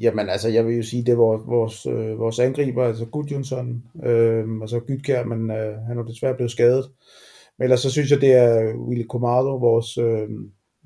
jamen 0.00 0.28
altså, 0.28 0.48
jeg 0.48 0.66
vil 0.66 0.76
jo 0.76 0.82
sige, 0.82 1.04
det 1.04 1.12
er 1.12 1.16
vores, 1.16 1.42
vores, 1.46 1.86
øh, 1.86 2.18
vores 2.18 2.38
angriber, 2.38 2.84
altså 2.84 3.06
Gudjonsson, 3.06 3.82
øh, 4.04 4.48
og 4.60 4.68
så 4.68 4.80
Gytkær, 4.80 5.24
men 5.24 5.50
øh, 5.50 5.78
han 5.78 5.98
er 5.98 6.02
desværre 6.02 6.34
blevet 6.34 6.50
skadet. 6.50 6.90
Men 7.58 7.64
ellers 7.64 7.80
så 7.80 7.90
synes 7.90 8.10
jeg, 8.10 8.20
det 8.20 8.32
er 8.32 8.74
Willy 8.74 9.06
Comado, 9.06 9.56
vores, 9.56 9.98
øh, 9.98 10.28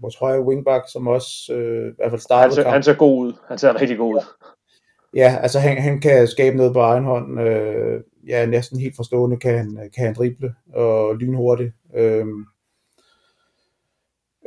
vores 0.01 0.17
højre 0.17 0.43
wingback, 0.43 0.85
som 0.93 1.07
også 1.07 1.53
øh, 1.53 1.89
i 1.89 1.95
hvert 1.97 2.11
fald 2.11 2.21
startede 2.21 2.57
han 2.57 2.65
ser, 2.65 2.71
han 2.71 2.83
ser 2.83 2.95
god 2.95 3.27
ud. 3.27 3.33
Han 3.49 3.59
ser 3.59 3.81
rigtig 3.81 3.99
god 3.99 4.15
ud. 4.15 4.21
Ja, 5.17 5.39
altså 5.43 5.59
han, 5.59 5.83
han 5.83 6.01
kan 6.01 6.27
skabe 6.27 6.57
noget 6.57 6.73
på 6.73 6.81
egen 6.81 7.05
hånd. 7.05 7.41
Øh, 7.41 8.01
ja, 8.29 8.47
næsten 8.47 8.81
helt 8.81 8.97
forstående 8.97 9.37
kan 9.37 9.59
han, 9.59 9.91
kan 9.95 10.05
han 10.05 10.15
drible 10.15 10.55
og 10.75 11.17
lynhurtigt. 11.17 11.73
Øh, 11.97 12.27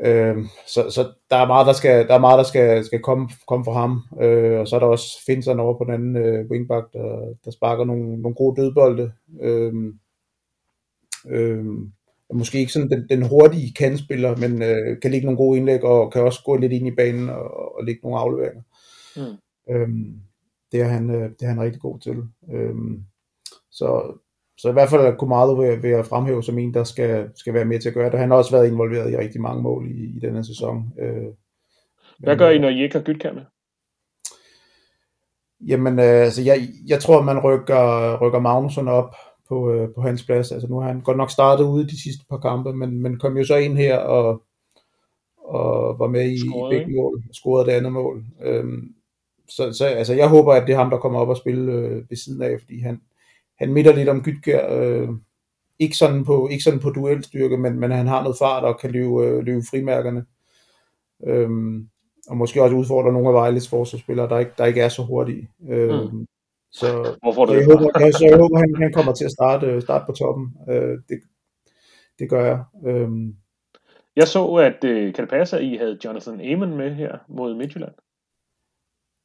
Øh, 0.06 0.46
så, 0.68 0.90
så 0.90 1.12
der 1.30 1.36
er 1.36 1.48
meget, 1.48 1.68
der 1.68 1.74
skal, 1.74 2.08
der 2.08 2.14
er 2.14 2.20
meget, 2.20 2.38
der 2.38 2.44
skal, 2.44 2.86
skal 2.86 3.00
komme, 3.00 3.30
komme 3.48 3.66
fra 3.66 3.72
ham. 3.72 4.02
Øh, 4.22 4.60
og 4.60 4.68
så 4.68 4.76
er 4.76 4.80
der 4.80 4.88
også 4.88 5.26
Finsen 5.26 5.60
over 5.60 5.78
på 5.78 5.84
den 5.84 5.94
anden 5.94 6.18
øh, 6.18 6.50
wingback, 6.52 6.94
der, 6.94 7.34
der 7.46 7.52
sparker 7.52 7.86
nogle, 7.86 8.22
nogle 8.22 8.36
gode 8.36 8.62
dødbolde. 8.62 9.12
Øh, 9.42 9.74
øh, 11.30 11.66
måske 12.34 12.60
ikke 12.60 12.72
sådan 12.72 12.90
den, 12.90 13.08
den 13.10 13.28
hurtige 13.28 13.74
kandspiller, 13.74 14.36
men 14.36 14.62
øh, 14.62 15.02
kan 15.02 15.12
ligge 15.12 15.26
nogle 15.26 15.38
gode 15.38 15.58
indlæg, 15.58 15.84
og 15.84 16.12
kan 16.12 16.22
også 16.22 16.44
gå 16.46 16.56
lidt 16.56 16.74
ind 16.74 16.88
i 16.88 16.96
banen 16.96 17.30
og, 17.30 17.78
og 17.78 17.84
lægge 17.84 18.02
nogle 18.04 18.20
afleveringer. 18.20 18.64
Mm. 19.16 19.38
Øh, 19.74 19.90
det, 20.72 20.82
er 20.82 20.88
han, 20.88 21.10
øh, 21.10 21.30
det 21.30 21.42
er 21.42 21.48
han 21.48 21.62
rigtig 21.62 21.82
god 21.82 22.00
til. 22.00 22.24
Øh, 22.54 22.76
så 23.72 24.18
så 24.58 24.70
i 24.70 24.74
hvert 24.74 24.90
fald 24.90 25.02
er 25.02 25.16
Kumado 25.16 25.54
ved, 25.60 25.78
ved 25.78 25.92
at 25.92 26.06
fremhæve 26.06 26.44
som 26.44 26.58
en, 26.58 26.74
der 26.74 26.84
skal, 26.84 27.30
skal 27.36 27.54
være 27.54 27.66
med 27.66 27.80
til 27.80 27.90
at 27.90 27.96
gøre 27.96 28.12
det. 28.12 28.20
Han 28.20 28.30
har 28.30 28.38
også 28.38 28.52
været 28.52 28.68
involveret 28.68 29.12
i 29.12 29.18
rigtig 29.18 29.42
mange 29.42 29.62
mål 29.64 29.88
i, 29.92 30.18
i 30.18 30.20
denne 30.20 30.46
sæson. 30.46 30.94
Øh, 31.00 31.26
Hvad 32.20 32.38
gør 32.38 32.50
I, 32.50 32.58
når 32.58 32.70
I 32.70 32.84
ikke 32.84 32.96
har 32.96 33.34
med? 33.34 33.44
Jamen, 35.68 36.00
øh, 36.00 36.24
altså, 36.24 36.42
jeg, 36.42 36.60
jeg 36.88 37.00
tror, 37.00 37.22
man 37.22 37.40
rykker, 37.40 38.18
rykker 38.22 38.40
Magnusson 38.40 38.88
op 38.88 39.16
på, 39.48 39.72
øh, 39.72 39.90
på 39.96 40.02
hans 40.02 40.24
plads. 40.24 40.52
Altså, 40.52 40.68
nu 40.68 40.80
har 40.80 40.88
han 40.88 41.02
godt 41.02 41.18
nok 41.18 41.32
startet 41.32 41.64
ude 41.64 41.88
de 41.88 42.02
sidste 42.04 42.26
par 42.30 42.38
kampe, 42.38 42.74
men, 42.74 43.02
men 43.02 43.20
kom 43.20 43.38
jo 43.38 43.46
så 43.46 43.56
ind 43.56 43.78
her 43.78 43.98
og, 43.98 44.44
og 45.38 46.00
var 46.00 46.08
med 46.08 46.30
i, 46.30 46.36
i 46.36 46.52
begge 46.70 46.96
mål, 46.96 47.24
scorede 47.32 47.66
det 47.66 47.72
andet 47.72 47.92
mål. 47.92 48.26
Øhm, 48.42 48.94
så, 49.50 49.74
så 49.74 49.86
altså, 49.86 50.14
jeg 50.14 50.30
håber, 50.30 50.54
at 50.54 50.68
det 50.68 50.74
er 50.74 50.78
ham, 50.78 50.90
der 50.90 50.98
kommer 50.98 51.20
op 51.20 51.30
og 51.30 51.38
spille 51.38 51.72
øh, 51.72 52.10
ved 52.10 52.18
siden 52.18 52.42
af, 52.42 52.60
fordi 52.60 52.80
han, 52.80 53.02
han 53.60 53.74
midter 53.74 53.96
lidt 53.96 54.10
om 54.10 54.22
Gytkær, 54.22 54.74
øh, 54.74 55.10
ikke 55.80 55.98
sådan 55.98 56.26
på, 56.26 56.48
ikke 56.48 56.64
sådan 56.64 56.80
på 56.80 56.90
duelstyrke, 56.90 57.58
men, 57.58 57.80
men 57.80 57.92
han 57.92 58.08
har 58.08 58.24
noget 58.24 58.38
fart 58.38 58.64
og 58.64 58.80
kan 58.80 58.92
løbe, 58.92 59.26
øh, 59.26 59.44
løbe 59.44 59.62
frimærkerne. 59.70 60.26
Øhm, 61.28 61.90
og 62.30 62.38
måske 62.38 62.64
også 62.64 62.76
udfordre 62.76 63.14
nogle 63.14 63.28
af 63.28 63.34
Vejles 63.34 63.70
forsvarsspillere, 63.70 64.30
der 64.30 64.40
ikke, 64.40 64.52
der 64.58 64.66
ikke 64.66 64.82
er 64.82 64.90
så 64.90 65.04
hurtige. 65.04 65.50
Øhm, 65.70 66.10
mm. 66.14 66.28
Så 66.72 67.18
Hvorfor 67.22 67.46
det? 67.46 67.56
Jeg 67.56 67.66
håber, 67.66 68.00
jeg, 68.00 68.14
så 68.14 68.26
jeg 68.26 68.38
håber 68.38 68.58
han, 68.58 68.76
han 68.76 68.94
kommer 68.94 69.14
til 69.14 69.26
at 69.26 69.32
starte, 69.32 69.82
starte 69.82 70.06
på 70.06 70.12
toppen. 70.12 70.54
Øh, 70.70 70.98
det, 71.10 71.20
det 72.20 72.30
gør 72.30 72.46
jeg. 72.46 72.64
Øhm. 72.86 73.36
Jeg 74.16 74.28
så, 74.28 74.54
at 74.54 74.84
øh, 74.84 75.14
kan 75.14 75.24
det 75.24 75.30
passe, 75.30 75.58
at 75.58 75.64
I 75.64 75.76
havde 75.76 76.00
Jonathan 76.06 76.42
Amon 76.54 76.78
med 76.78 76.96
her 76.96 77.18
mod 77.28 77.56
Midtjylland? 77.56 77.94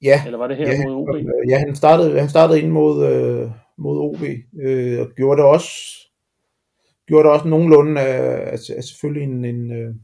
Ja. 0.02 0.22
Eller 0.26 0.38
var 0.38 0.46
det 0.46 0.56
her 0.56 0.72
ja, 0.72 0.84
mod 0.84 0.94
OB? 0.94 1.08
Ja, 1.48 1.58
han 1.58 1.76
startede, 1.76 2.20
han 2.20 2.28
startede 2.28 2.60
ind 2.60 2.70
mod, 2.70 3.06
øh, 3.06 3.50
mod 3.82 3.98
OB, 3.98 4.22
øh, 4.62 5.00
og 5.00 5.06
gjorde 5.16 5.42
det 5.42 5.50
også 5.50 5.68
gjorde 7.06 7.24
det 7.24 7.32
også 7.32 7.48
nogenlunde 7.48 8.00
af, 8.00 8.52
af, 8.52 8.58
af 8.76 8.84
selvfølgelig 8.84 9.22
en, 9.22 9.44
en, 9.44 9.72
øh, 9.72 9.94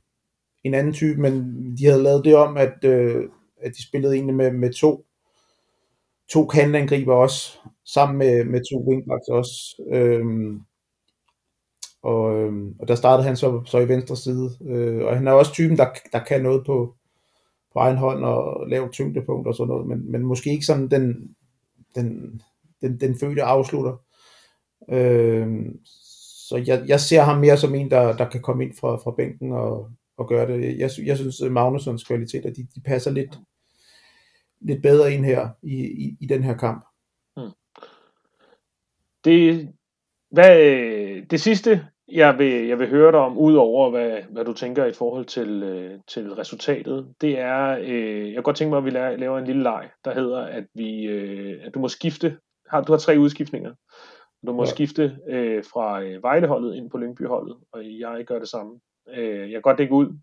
en 0.64 0.74
anden 0.74 0.92
type, 0.92 1.20
men 1.20 1.34
de 1.78 1.86
havde 1.86 2.02
lavet 2.02 2.24
det 2.24 2.36
om, 2.36 2.56
at, 2.56 2.84
øh, 2.84 3.24
at 3.62 3.72
de 3.76 3.88
spillede 3.88 4.14
egentlig 4.14 4.36
med, 4.36 4.52
med 4.52 4.72
to 4.72 5.04
to 6.28 6.46
kantangriber 6.46 7.14
også, 7.14 7.58
sammen 7.84 8.18
med, 8.18 8.44
med 8.44 8.60
to 8.70 8.88
wingbacks 8.88 9.28
også. 9.28 9.82
Øhm, 9.92 10.60
og, 12.02 12.36
øhm, 12.38 12.74
og 12.78 12.88
der 12.88 12.94
startede 12.94 13.26
han 13.26 13.36
så, 13.36 13.62
så 13.66 13.78
i 13.78 13.88
venstre 13.88 14.16
side. 14.16 14.50
Øh, 14.68 15.04
og 15.04 15.16
han 15.16 15.28
er 15.28 15.32
også 15.32 15.52
typen, 15.52 15.76
der, 15.76 15.86
der 16.12 16.24
kan 16.24 16.42
noget 16.42 16.66
på, 16.66 16.94
på 17.72 17.78
egen 17.78 17.96
hånd 17.96 18.24
og 18.24 18.68
lave 18.68 18.88
tyngdepunkt 18.88 19.48
og 19.48 19.54
sådan 19.54 19.68
noget, 19.68 19.86
men, 19.86 20.12
men 20.12 20.22
måske 20.22 20.50
ikke 20.50 20.66
sådan 20.66 20.88
den, 20.88 21.34
den, 21.94 22.40
den, 22.80 23.00
den 23.00 23.18
fødte 23.18 23.42
afslutter. 23.42 23.96
Øh, 24.90 25.48
så 26.48 26.62
jeg, 26.66 26.84
jeg 26.88 27.00
ser 27.00 27.20
ham 27.20 27.38
mere 27.38 27.56
som 27.56 27.74
en, 27.74 27.90
der, 27.90 28.16
der 28.16 28.28
kan 28.28 28.42
komme 28.42 28.64
ind 28.64 28.74
fra, 28.80 28.96
fra 28.96 29.14
bænken 29.16 29.52
og, 29.52 29.90
og 30.18 30.28
gøre 30.28 30.46
det. 30.46 30.78
Jeg, 30.78 30.90
jeg 31.04 31.16
synes, 31.16 31.40
øh, 31.40 31.46
at 31.46 31.52
Magnussons 31.52 32.04
kvaliteter, 32.04 32.50
de, 32.50 32.66
de 32.74 32.80
passer 32.80 33.10
lidt, 33.10 33.38
lidt 34.60 34.82
bedre 34.82 35.12
ind 35.12 35.24
her 35.24 35.48
i, 35.62 35.76
i, 35.84 36.16
i 36.20 36.26
den 36.26 36.44
her 36.44 36.56
kamp. 36.56 36.84
Hmm. 37.36 37.50
Det, 39.24 39.68
hvad, 40.30 40.56
det 41.30 41.40
sidste, 41.40 41.86
jeg 42.12 42.38
vil, 42.38 42.66
jeg 42.66 42.78
vil 42.78 42.88
høre 42.88 43.12
dig 43.12 43.20
om, 43.20 43.38
udover 43.38 43.90
hvad, 43.90 44.22
hvad 44.30 44.44
du 44.44 44.52
tænker 44.52 44.84
i 44.84 44.92
forhold 44.92 45.24
til, 45.24 45.62
øh, 45.62 46.00
til 46.08 46.34
resultatet, 46.34 47.14
det 47.20 47.38
er, 47.38 47.78
øh, 47.80 48.26
jeg 48.26 48.34
kan 48.34 48.42
godt 48.42 48.56
tænke 48.56 48.70
mig, 48.70 48.78
at 48.78 48.84
vi 48.84 48.90
laver 49.20 49.38
en 49.38 49.46
lille 49.46 49.62
leg, 49.62 49.90
der 50.04 50.14
hedder, 50.14 50.40
at, 50.40 50.64
vi, 50.74 51.04
øh, 51.04 51.66
at 51.66 51.74
du 51.74 51.78
må 51.78 51.88
skifte 51.88 52.38
har, 52.70 52.80
du 52.82 52.92
har 52.92 52.98
tre 52.98 53.18
udskiftninger. 53.18 53.74
Du 54.46 54.52
må 54.52 54.62
ja. 54.62 54.70
skifte 54.70 55.18
øh, 55.28 55.64
fra 55.64 56.02
øh, 56.02 56.22
Vejleholdet 56.22 56.74
ind 56.74 56.90
på 56.90 56.98
Lyngbyholdet, 56.98 57.56
og 57.72 57.84
jeg 57.84 58.24
gør 58.26 58.38
det 58.38 58.48
samme. 58.48 58.80
Øh, 59.16 59.40
jeg 59.40 59.52
kan 59.52 59.62
godt 59.62 59.78
dække 59.78 59.94
ud, 59.94 60.18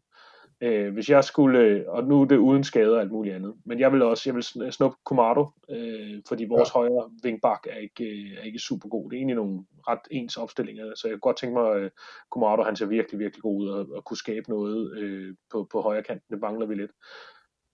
øh, 0.61 0.93
hvis 0.93 1.09
jeg 1.09 1.23
skulle, 1.23 1.59
øh, 1.59 1.83
og 1.87 2.03
nu 2.03 2.21
er 2.21 2.25
det 2.25 2.37
uden 2.37 2.63
skader 2.63 2.95
og 2.95 3.01
alt 3.01 3.11
muligt 3.11 3.35
andet, 3.35 3.53
men 3.65 3.79
jeg 3.79 3.91
vil 3.91 4.01
også, 4.01 4.23
jeg 4.29 4.35
vil 4.35 4.73
snuppe 4.73 4.97
Komado, 5.05 5.49
øh, 5.69 6.21
fordi 6.27 6.45
vores 6.45 6.69
ja. 6.75 6.79
højre 6.79 7.11
vingbak 7.23 7.67
er 7.69 7.77
ikke, 7.77 8.03
øh, 8.03 8.37
er 8.37 8.43
ikke 8.43 8.59
super 8.59 8.89
god. 8.89 9.09
Det 9.09 9.15
er 9.15 9.19
egentlig 9.19 9.35
nogle 9.35 9.65
ret 9.87 9.99
ens 10.11 10.37
opstillinger, 10.37 10.95
så 10.95 11.07
jeg 11.07 11.11
kan 11.11 11.19
godt 11.19 11.37
tænke 11.37 11.53
mig, 11.53 11.71
at 11.71 11.81
øh, 11.81 11.91
Komado, 12.31 12.63
han 12.63 12.75
ser 12.75 12.85
virkelig, 12.85 13.19
virkelig 13.19 13.41
god 13.41 13.61
ud 13.61 13.67
og, 13.67 13.87
og 13.95 14.03
kunne 14.03 14.17
skabe 14.17 14.49
noget 14.49 14.97
øh, 14.97 15.35
på, 15.51 15.67
på 15.71 15.81
højre 15.81 16.03
kanten. 16.03 16.33
Det 16.33 16.41
mangler 16.41 16.65
vi 16.65 16.75
lidt. 16.75 16.91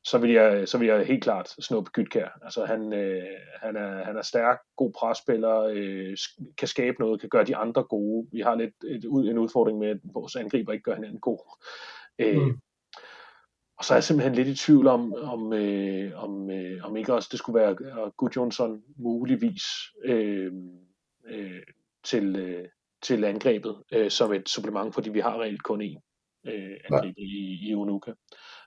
Så 0.04 0.18
vil 0.18 0.32
jeg, 0.32 0.68
så 0.68 0.78
vil 0.78 0.88
jeg 0.88 1.06
helt 1.06 1.24
klart 1.24 1.50
snuppe 1.50 1.92
Gytkær. 1.92 2.40
Altså 2.42 2.66
han, 2.66 2.94
øh, 2.94 3.24
han, 3.62 3.76
er, 3.76 4.04
han 4.04 4.18
er 4.18 4.22
stærk, 4.22 4.60
god 4.76 4.92
presspiller, 4.92 5.60
øh, 5.60 6.18
kan 6.58 6.68
skabe 6.68 6.98
noget, 7.00 7.20
kan 7.22 7.30
gøre 7.30 7.46
de 7.46 7.56
andre 7.56 7.84
gode. 7.84 8.28
Vi 8.32 8.40
har 8.40 8.56
lidt 8.56 8.74
et, 8.88 9.04
en 9.04 9.38
udfordring 9.38 9.78
med, 9.78 9.90
at 9.90 9.98
vores 10.04 10.36
angriber 10.36 10.74
ikke 10.74 10.84
gør 10.84 10.96
hinanden 10.96 11.20
god. 11.20 11.58
Øh, 12.20 12.42
mm. 12.42 12.60
Og 13.78 13.86
så 13.86 13.94
er 13.94 13.96
jeg 13.96 14.04
simpelthen 14.04 14.36
lidt 14.36 14.48
i 14.48 14.56
tvivl 14.66 14.88
om, 14.88 15.14
om, 15.14 15.54
øh, 15.54 16.24
om, 16.24 16.52
øh, 16.52 16.86
om 16.86 16.98
ikke 16.98 17.14
også 17.14 17.30
det 17.32 17.40
skulle 17.40 17.60
være 17.60 18.12
Gud 18.18 18.30
Jonsson 18.36 18.84
muligvis 18.98 19.64
øh, 20.04 20.52
øh, 21.26 21.62
til, 22.04 22.36
øh, 22.36 22.68
til 23.02 23.24
angrebet 23.24 23.84
øh, 23.92 24.12
som 24.12 24.34
et 24.34 24.50
supplement, 24.50 24.94
fordi 24.94 25.10
vi 25.10 25.20
har 25.20 25.42
reelt 25.42 25.64
kun 25.64 25.82
én 25.82 26.02
øh, 26.46 26.78
angriber 26.86 27.14
ja. 27.18 27.24
i, 27.24 27.60
i 27.70 27.76
Unuka. 27.76 28.12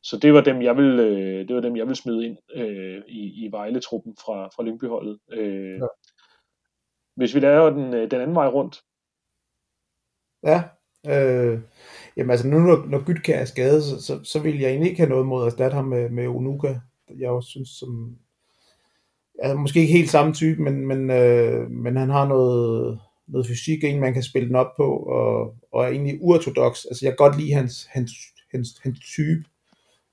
Så 0.05 0.19
det 0.23 0.35
var 0.35 0.40
dem, 0.40 0.62
jeg 0.62 0.77
vil, 0.77 1.01
øh, 1.01 1.49
det 1.49 1.57
var 1.57 1.62
dem, 1.62 1.77
jeg 1.77 1.87
vil 1.87 1.97
smide 1.97 2.27
ind 2.27 2.37
øh, 2.55 3.03
i, 3.09 3.45
i 3.45 3.49
Vejle-truppen 3.53 4.17
fra, 4.25 4.49
fra 4.49 4.62
Lyngbyholdet. 4.62 5.19
Øh, 5.33 5.79
ja. 5.79 5.87
Hvis 7.17 7.35
vi 7.35 7.40
laver 7.40 7.71
den, 7.71 7.95
øh, 7.95 8.11
den 8.11 8.21
anden 8.21 8.37
vej 8.37 8.47
rundt. 8.47 8.83
Ja, 10.43 10.62
øh, 11.07 11.61
jamen 12.17 12.31
altså 12.31 12.49
nu 12.49 12.59
når, 12.59 12.87
når 12.87 13.05
Gytkær 13.05 13.38
er 13.38 13.45
skadet, 13.45 13.85
så, 13.85 14.03
så, 14.03 14.25
så 14.25 14.38
vil 14.43 14.61
jeg 14.61 14.71
egentlig 14.71 14.90
ikke 14.90 15.01
have 15.01 15.11
noget 15.11 15.27
mod 15.27 15.43
at 15.43 15.47
erstatte 15.47 15.75
ham 15.75 15.85
med, 15.85 16.11
med 16.11 16.29
Unuka. 16.29 16.75
Jeg 17.19 17.31
også 17.31 17.49
synes, 17.49 17.69
som, 17.69 18.19
er 19.38 19.55
måske 19.55 19.81
ikke 19.81 19.93
helt 19.93 20.11
samme 20.11 20.33
type, 20.33 20.62
men, 20.62 20.87
men, 20.87 21.11
øh, 21.11 21.71
men 21.71 21.97
han 21.97 22.11
har 22.11 22.29
noget, 22.29 23.01
noget 23.27 23.47
fysik, 23.47 23.85
en 23.85 24.01
man 24.01 24.14
kan 24.14 24.23
spille 24.23 24.49
den 24.49 24.57
op 24.57 24.77
på, 24.77 24.97
og, 24.97 25.57
og 25.73 25.85
er 25.85 25.88
egentlig 25.88 26.19
uortodox. 26.21 26.85
Altså 26.85 27.07
jeg 27.07 27.12
kan 27.12 27.27
godt 27.27 27.40
lide 27.40 27.53
hans, 27.53 27.85
hans, 27.90 28.11
hans, 28.51 28.69
hans 28.83 29.01
type. 29.01 29.45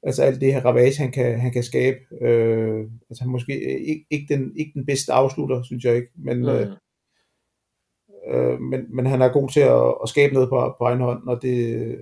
Altså 0.04 0.24
alt 0.24 0.42
det 0.42 0.54
her 0.54 0.66
ravage, 0.66 0.98
han 0.98 1.12
kan, 1.12 1.40
han 1.40 1.52
kan 1.52 1.64
skabe. 1.64 1.98
Øh, 2.22 2.86
altså 3.10 3.24
han 3.24 3.32
måske 3.32 3.82
ikke, 3.88 4.06
ikke, 4.10 4.34
den, 4.34 4.52
ikke 4.56 4.72
den 4.74 4.86
bedste 4.86 5.14
afslutter, 5.14 5.64
synes 5.64 5.84
jeg 5.84 5.96
ikke, 5.96 6.12
men, 6.16 6.40
mm. 6.40 6.48
øh, 6.48 6.68
øh, 8.28 8.60
men, 8.60 8.96
men 8.96 9.06
han 9.06 9.22
er 9.22 9.34
god 9.34 9.50
til 9.50 9.60
at, 9.60 9.94
at 10.04 10.10
skabe 10.10 10.34
noget 10.34 10.50
på, 10.50 10.76
på 10.78 10.84
egen 10.86 11.00
hånd, 11.00 11.28
og 11.28 11.42
det, 11.42 11.98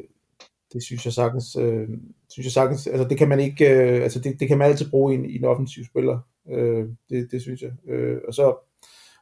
det 0.73 0.83
synes 0.83 1.05
jeg 1.05 1.13
sagtens, 1.13 1.55
øh, 1.55 1.87
synes 2.29 2.45
jeg 2.45 2.51
sagtens, 2.51 2.87
altså 2.87 3.07
det 3.07 3.17
kan 3.17 3.29
man 3.29 3.39
ikke, 3.39 3.69
øh, 3.69 4.03
altså 4.03 4.19
det, 4.19 4.39
det 4.39 4.47
kan 4.47 4.57
man 4.57 4.69
altid 4.69 4.89
bruge 4.89 5.13
i 5.13 5.17
en, 5.17 5.25
i 5.25 5.35
en 5.35 5.45
offensiv 5.45 5.83
spiller, 5.85 6.19
øh, 6.49 6.87
det, 7.09 7.31
det 7.31 7.41
synes 7.41 7.61
jeg. 7.61 7.71
Øh, 7.87 8.17
og 8.27 8.33
så 8.33 8.55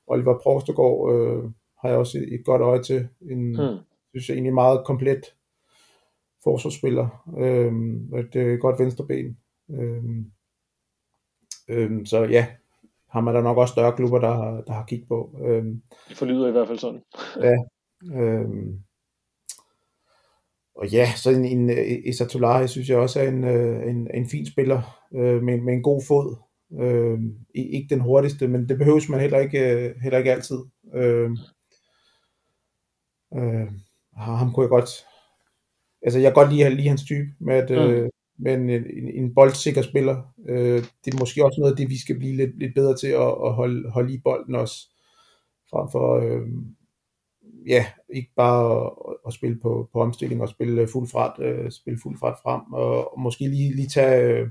Oliver 0.08 0.40
Prostegård 0.44 1.14
øh, 1.14 1.44
har 1.82 1.90
jeg 1.90 1.98
også 1.98 2.18
et, 2.18 2.34
et 2.34 2.46
godt 2.46 2.62
øje 2.62 2.84
til, 2.84 3.08
en, 3.32 3.52
mm. 3.52 3.78
synes 4.10 4.30
jeg 4.30 4.36
egentlig 4.36 4.54
meget 4.54 4.86
komplet 4.86 5.34
forsvarsspiller, 6.48 7.08
øh, 7.38 7.74
er 8.14 8.54
et 8.54 8.62
godt 8.62 8.80
venstreben. 8.80 9.38
Øh, 9.72 10.04
øh, 11.70 12.06
så 12.06 12.24
ja, 12.24 12.48
har 13.10 13.22
man 13.22 13.36
der 13.36 13.42
nok 13.42 13.58
også 13.58 13.72
større 13.72 13.96
klubber, 13.96 14.20
der, 14.20 14.62
der 14.68 14.74
har 14.74 14.86
kigget 14.86 15.08
på. 15.08 15.40
Øh, 15.46 15.66
det 16.10 16.18
forlyder 16.18 16.48
i 16.48 16.52
hvert 16.52 16.68
fald 16.68 16.80
sådan. 16.80 17.02
ja, 17.48 17.56
øh, 18.22 18.50
og 20.76 20.88
ja, 20.88 21.08
så 21.16 21.30
en, 21.30 21.46
en 21.46 21.70
Isatolari 22.06 22.68
synes 22.68 22.90
jeg 22.90 22.98
også 22.98 23.20
er 23.20 23.28
en, 23.28 23.44
øh, 23.44 23.90
en, 23.90 24.08
en 24.14 24.30
fin 24.30 24.46
spiller 24.46 24.82
øh, 25.16 25.44
med, 25.44 25.62
med 25.62 25.74
en 25.74 25.84
god 25.84 26.02
fod. 26.08 26.36
Øh, 26.82 27.20
ikke 27.56 27.96
den 27.96 28.00
hurtigste, 28.00 28.48
men 28.48 28.70
det 28.70 28.78
behøves 28.78 29.10
man 29.10 29.20
heller 29.20 29.40
ikke, 29.40 29.60
øh, 29.60 29.96
heller 30.02 30.18
ikke 30.18 30.32
altid. 30.32 30.58
Øh, 30.94 31.30
øh, 33.36 33.68
ham 34.18 34.54
kunne 34.54 34.64
jeg 34.64 34.70
godt, 34.70 34.90
altså 36.02 36.20
jeg 36.20 36.34
kan 36.34 36.44
godt 36.44 36.54
lide, 36.54 36.70
lide 36.70 36.88
hans 36.88 37.04
type 37.04 37.28
med, 37.40 37.56
at, 37.56 37.70
mm. 37.70 37.76
øh, 37.76 38.10
med 38.40 38.54
en, 38.54 38.70
en, 38.70 39.24
en 39.24 39.34
boldsikker 39.36 39.82
spiller. 39.82 40.34
Øh, 40.50 40.84
det 41.06 41.14
er 41.14 41.20
måske 41.20 41.46
også 41.46 41.60
noget 41.60 41.72
af 41.72 41.78
det, 41.78 41.90
vi 41.90 41.98
skal 41.98 42.18
blive 42.18 42.36
lidt, 42.36 42.60
lidt 42.60 42.76
bedre 42.76 42.98
til 42.98 43.08
at, 43.08 43.36
at 43.46 43.54
holde, 43.54 43.90
holde 43.90 44.14
i 44.14 44.22
bolden 44.24 44.56
også, 44.56 44.90
frem 45.72 45.92
for, 45.92 46.16
øh, 46.20 46.48
ja, 47.68 47.86
ikke 48.10 48.32
bare 48.36 48.86
at, 48.86 49.18
at 49.28 49.34
spille 49.34 49.60
på, 49.60 49.90
på 49.94 50.02
omstilling 50.02 50.42
og 50.42 50.50
spille 50.50 50.88
fuld 50.88 51.08
fart, 51.08 51.40
øh, 51.40 51.72
spille 51.72 52.00
fuld 52.04 52.18
fart 52.20 52.38
frem, 52.44 52.74
og, 52.74 53.14
og 53.14 53.22
måske 53.22 53.48
lige, 53.48 53.76
lige 53.76 53.88
tage, 53.88 54.22
øh, 54.24 54.50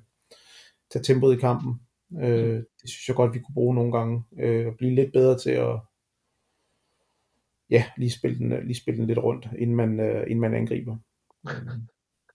tage 0.90 1.02
tempoet 1.02 1.36
i 1.36 1.40
kampen. 1.40 1.74
Øh, 2.22 2.56
det 2.82 2.90
synes 2.90 3.08
jeg 3.08 3.16
godt, 3.16 3.34
vi 3.34 3.38
kunne 3.38 3.54
bruge 3.54 3.74
nogle 3.74 3.92
gange, 3.92 4.22
øh, 4.40 4.66
og 4.66 4.74
blive 4.78 4.94
lidt 4.94 5.12
bedre 5.12 5.38
til 5.38 5.50
at, 5.50 5.80
ja, 7.70 7.84
lige 7.96 8.10
spille 8.10 8.38
den, 8.38 8.66
lige 8.66 8.76
spille 8.76 8.98
den 8.98 9.06
lidt 9.06 9.18
rundt, 9.18 9.48
inden 9.58 9.76
man, 9.76 10.00
øh, 10.00 10.22
inden 10.22 10.40
man 10.40 10.54
angriber. 10.54 10.96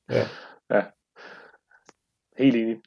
Ja. 0.10 0.26
ja. 0.74 0.82
Helt 2.38 2.56
enig. 2.56 2.78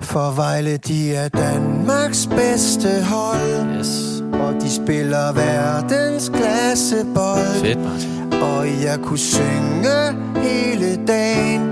For 0.00 0.28
Vejle, 0.36 0.76
de 0.76 1.14
er 1.14 1.28
Danmarks 1.28 2.26
bedste 2.26 2.90
hold. 3.14 3.78
Yes. 3.78 4.20
Og 4.44 4.50
de 4.62 4.70
spiller 4.80 5.26
verdens 5.44 6.28
klassebold. 6.28 7.52
Fedt, 7.64 7.80
Martin. 7.86 8.20
Og 8.48 8.62
jeg 8.86 8.96
kunne 9.06 9.26
synge 9.34 9.98
hele 10.46 10.90
dagen, 11.14 11.62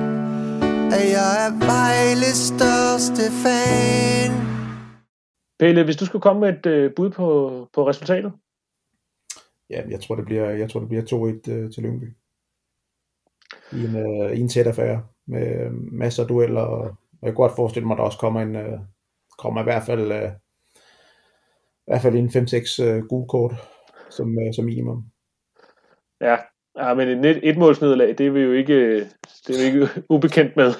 at 0.97 1.07
jeg 1.17 1.33
er 1.47 1.51
Vejles 1.71 2.41
største 2.53 3.25
fan. 3.43 4.31
Pelle, 5.59 5.85
hvis 5.85 5.97
du 5.97 6.05
skulle 6.07 6.23
komme 6.23 6.41
med 6.41 6.49
et 6.59 6.67
øh, 6.67 6.95
bud 6.97 7.11
på, 7.11 7.29
på 7.75 7.89
resultatet? 7.89 8.33
Ja, 9.71 9.81
jeg 9.89 10.01
tror, 10.01 10.15
det 10.15 10.25
bliver, 10.25 10.51
jeg 10.51 10.71
tror, 10.71 10.81
det 10.81 10.89
bliver 10.89 11.03
2-1 11.03 11.53
øh, 11.53 11.73
til 11.73 11.83
Lyngby. 11.83 12.09
I 13.73 13.85
en, 13.85 13.97
øh, 13.97 14.33
i 14.33 14.41
en 14.41 14.49
tæt 14.49 14.67
affære 14.67 15.03
med 15.27 15.65
øh, 15.65 15.73
masser 15.73 16.23
af 16.23 16.29
dueller. 16.29 16.61
Og 16.61 16.97
jeg 17.23 17.29
kan 17.29 17.35
godt 17.35 17.57
forestille 17.57 17.87
mig, 17.87 17.95
at 17.95 17.99
der 17.99 18.05
også 18.05 18.19
kommer 18.19 18.41
en, 18.41 18.57
øh, 18.57 18.79
kommer 19.39 19.61
i 19.61 19.65
hvert 19.65 19.83
fald, 19.83 20.13
øh, 20.13 20.31
i 20.75 21.87
hvert 21.87 22.03
fald 22.03 22.15
en 22.15 22.29
5-6 22.29 22.83
øh, 22.83 23.05
gule 23.05 23.29
kort 23.29 23.55
som, 24.11 24.39
øh, 24.39 24.55
som 24.55 24.65
minimum. 24.65 25.05
Ja, 26.21 26.37
ja 26.79 26.95
men 26.95 27.25
et, 27.25 27.41
et 27.43 27.57
målsnederlag, 27.59 28.09
det 28.19 28.27
er 28.27 28.31
vi 28.31 28.41
jo 28.41 28.53
ikke, 28.53 28.99
det 29.47 29.51
er 29.51 29.59
vi 29.59 29.67
ikke 29.67 29.89
ubekendt 30.15 30.57
med. 30.57 30.73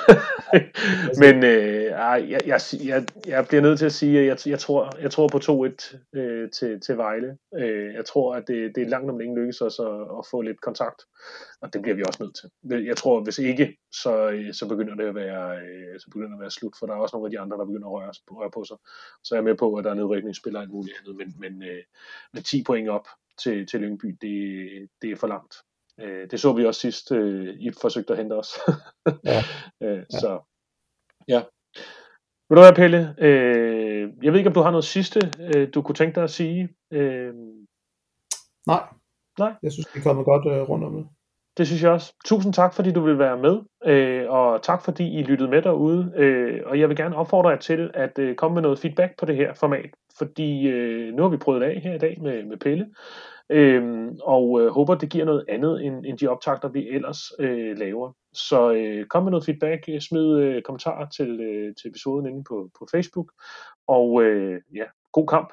Men 1.23 1.45
øh, 1.45 1.85
jeg, 2.31 2.41
jeg, 2.47 2.61
jeg, 2.85 3.07
jeg 3.27 3.47
bliver 3.49 3.63
nødt 3.63 3.79
til 3.79 3.87
at 3.87 3.93
sige, 3.93 4.21
at 4.21 4.27
jeg, 4.27 4.53
jeg, 4.53 4.59
tror, 4.59 4.93
jeg 5.01 5.11
tror 5.11 5.29
på 5.29 5.39
2-1 5.39 6.19
øh, 6.19 6.51
til, 6.51 6.81
til 6.81 6.97
Vejle. 6.97 7.39
Øh, 7.59 7.95
jeg 7.95 8.05
tror, 8.05 8.35
at 8.35 8.49
det, 8.49 8.75
det 8.75 8.83
er 8.83 8.89
langt 8.89 9.11
om 9.11 9.19
længe 9.19 9.41
lykkes 9.41 9.61
os 9.61 9.79
at, 9.79 10.01
at 10.19 10.27
få 10.31 10.43
lidt 10.43 10.61
kontakt, 10.61 11.03
og 11.61 11.73
det 11.73 11.83
bliver 11.83 11.97
vi 11.97 12.03
også 12.07 12.23
nødt 12.23 12.37
til. 12.37 12.85
Jeg 12.87 12.97
tror, 12.97 13.21
hvis 13.21 13.39
ikke, 13.39 13.77
så, 13.93 14.31
øh, 14.31 14.55
så 14.55 14.69
begynder 14.69 14.95
det 14.95 15.05
at 15.05 15.15
være, 15.15 15.59
øh, 15.59 16.01
så 16.01 16.07
begynder 16.11 16.29
det 16.29 16.37
at 16.37 16.41
være 16.41 16.51
slut, 16.51 16.75
for 16.79 16.87
der 16.87 16.95
er 16.95 16.99
også 16.99 17.17
nogle 17.17 17.27
af 17.27 17.31
de 17.31 17.41
andre, 17.41 17.57
der 17.57 17.65
begynder 17.65 17.89
at 17.89 17.93
røre, 17.93 18.13
røre 18.31 18.51
på 18.51 18.65
sig. 18.65 18.77
Så 19.25 19.35
jeg 19.35 19.41
er 19.41 19.45
med 19.45 19.55
på, 19.55 19.75
at 19.75 19.85
der 19.85 19.91
er 19.91 19.95
nedrykningsspillere 19.95 20.61
og 20.61 20.63
alt 20.63 20.73
muligt 20.73 20.97
andet, 21.01 21.17
men, 21.17 21.35
men 21.39 21.69
øh, 21.69 21.83
med 22.33 22.43
10 22.43 22.63
point 22.65 22.89
op 22.89 23.07
til, 23.43 23.67
til 23.67 23.81
Lyngby, 23.81 24.17
det, 24.21 24.89
det 25.03 25.11
er 25.11 25.17
for 25.17 25.27
langt. 25.27 25.55
Øh, 26.01 26.31
det 26.31 26.41
så 26.41 26.53
vi 26.53 26.65
også 26.65 26.81
sidst, 26.81 27.13
øh, 27.13 27.55
I 27.61 27.71
forsøgte 27.81 28.13
at 28.13 28.19
hente 28.19 28.33
os. 28.35 28.59
ja. 29.25 29.43
øh, 29.87 29.99
ja. 30.13 30.19
Så 30.19 30.41
ja. 31.29 31.43
Vil 32.49 32.57
du 32.57 32.63
have, 32.63 32.75
Pelle? 32.75 33.15
Øh, 33.19 34.13
jeg 34.23 34.33
ved 34.33 34.39
ikke, 34.39 34.49
om 34.49 34.55
du 34.55 34.61
har 34.61 34.71
noget 34.71 34.85
sidste, 34.85 35.21
øh, 35.41 35.69
du 35.75 35.83
kunne 35.83 35.95
tænke 35.95 36.15
dig 36.15 36.25
at 36.25 36.31
sige? 36.31 36.69
Øh, 36.91 37.35
nej. 38.67 38.83
Nej. 39.39 39.53
Jeg 39.63 39.73
synes, 39.73 39.87
det 39.87 39.99
er 39.99 40.03
kommet 40.03 40.25
godt 40.25 40.47
øh, 40.47 40.69
rundt 40.69 40.85
om 40.85 40.97
det. 40.97 41.07
Det 41.59 41.67
synes 41.67 41.83
jeg 41.83 41.91
også. 41.91 42.15
Tusind 42.25 42.53
tak, 42.53 42.75
fordi 42.75 42.93
du 42.93 43.01
vil 43.01 43.19
være 43.19 43.39
med, 43.39 43.59
øh, 43.85 44.31
og 44.31 44.63
tak 44.63 44.85
fordi 44.85 45.19
I 45.19 45.23
lyttede 45.23 45.51
med 45.51 45.63
derude. 45.63 46.13
Øh, 46.17 46.63
og 46.67 46.81
jeg 46.81 46.89
vil 46.89 46.97
gerne 46.97 47.17
opfordre 47.17 47.51
jer 47.51 47.59
til 47.59 47.91
at 47.95 48.19
øh, 48.19 48.37
komme 48.37 48.55
med 48.55 48.63
noget 48.63 48.79
feedback 48.79 49.19
på 49.19 49.27
det 49.27 49.37
her 49.37 49.55
format, 49.55 49.91
fordi 50.19 50.69
øh, 50.69 51.15
nu 51.15 51.23
har 51.23 51.31
vi 51.31 51.37
prøvet 51.37 51.61
det 51.61 51.67
af 51.67 51.81
her 51.81 51.95
i 51.95 51.99
dag 51.99 52.19
med, 52.23 52.45
med 52.45 52.57
Pelle. 52.57 52.87
Øhm, 53.51 54.19
og 54.23 54.61
øh, 54.61 54.69
håber, 54.69 54.95
det 54.95 55.11
giver 55.11 55.25
noget 55.25 55.45
andet 55.49 55.85
end, 55.85 56.07
end 56.07 56.19
de 56.19 56.29
optagter, 56.29 56.69
vi 56.69 56.89
ellers 56.89 57.33
øh, 57.39 57.79
laver. 57.79 58.13
Så 58.33 58.73
øh, 58.73 59.07
kom 59.07 59.23
med 59.23 59.31
noget 59.31 59.45
feedback, 59.45 59.85
øh, 59.89 60.01
smid 60.01 60.39
øh, 60.39 60.63
kommentarer 60.63 61.09
til, 61.09 61.41
øh, 61.41 61.75
til 61.75 61.89
episoden 61.89 62.27
inde 62.27 62.45
på, 62.45 62.71
på 62.79 62.87
Facebook. 62.91 63.33
Og 63.87 64.23
øh, 64.23 64.61
ja, 64.75 64.85
god 65.13 65.27
kamp. 65.27 65.53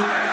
Yeah. 0.00 0.31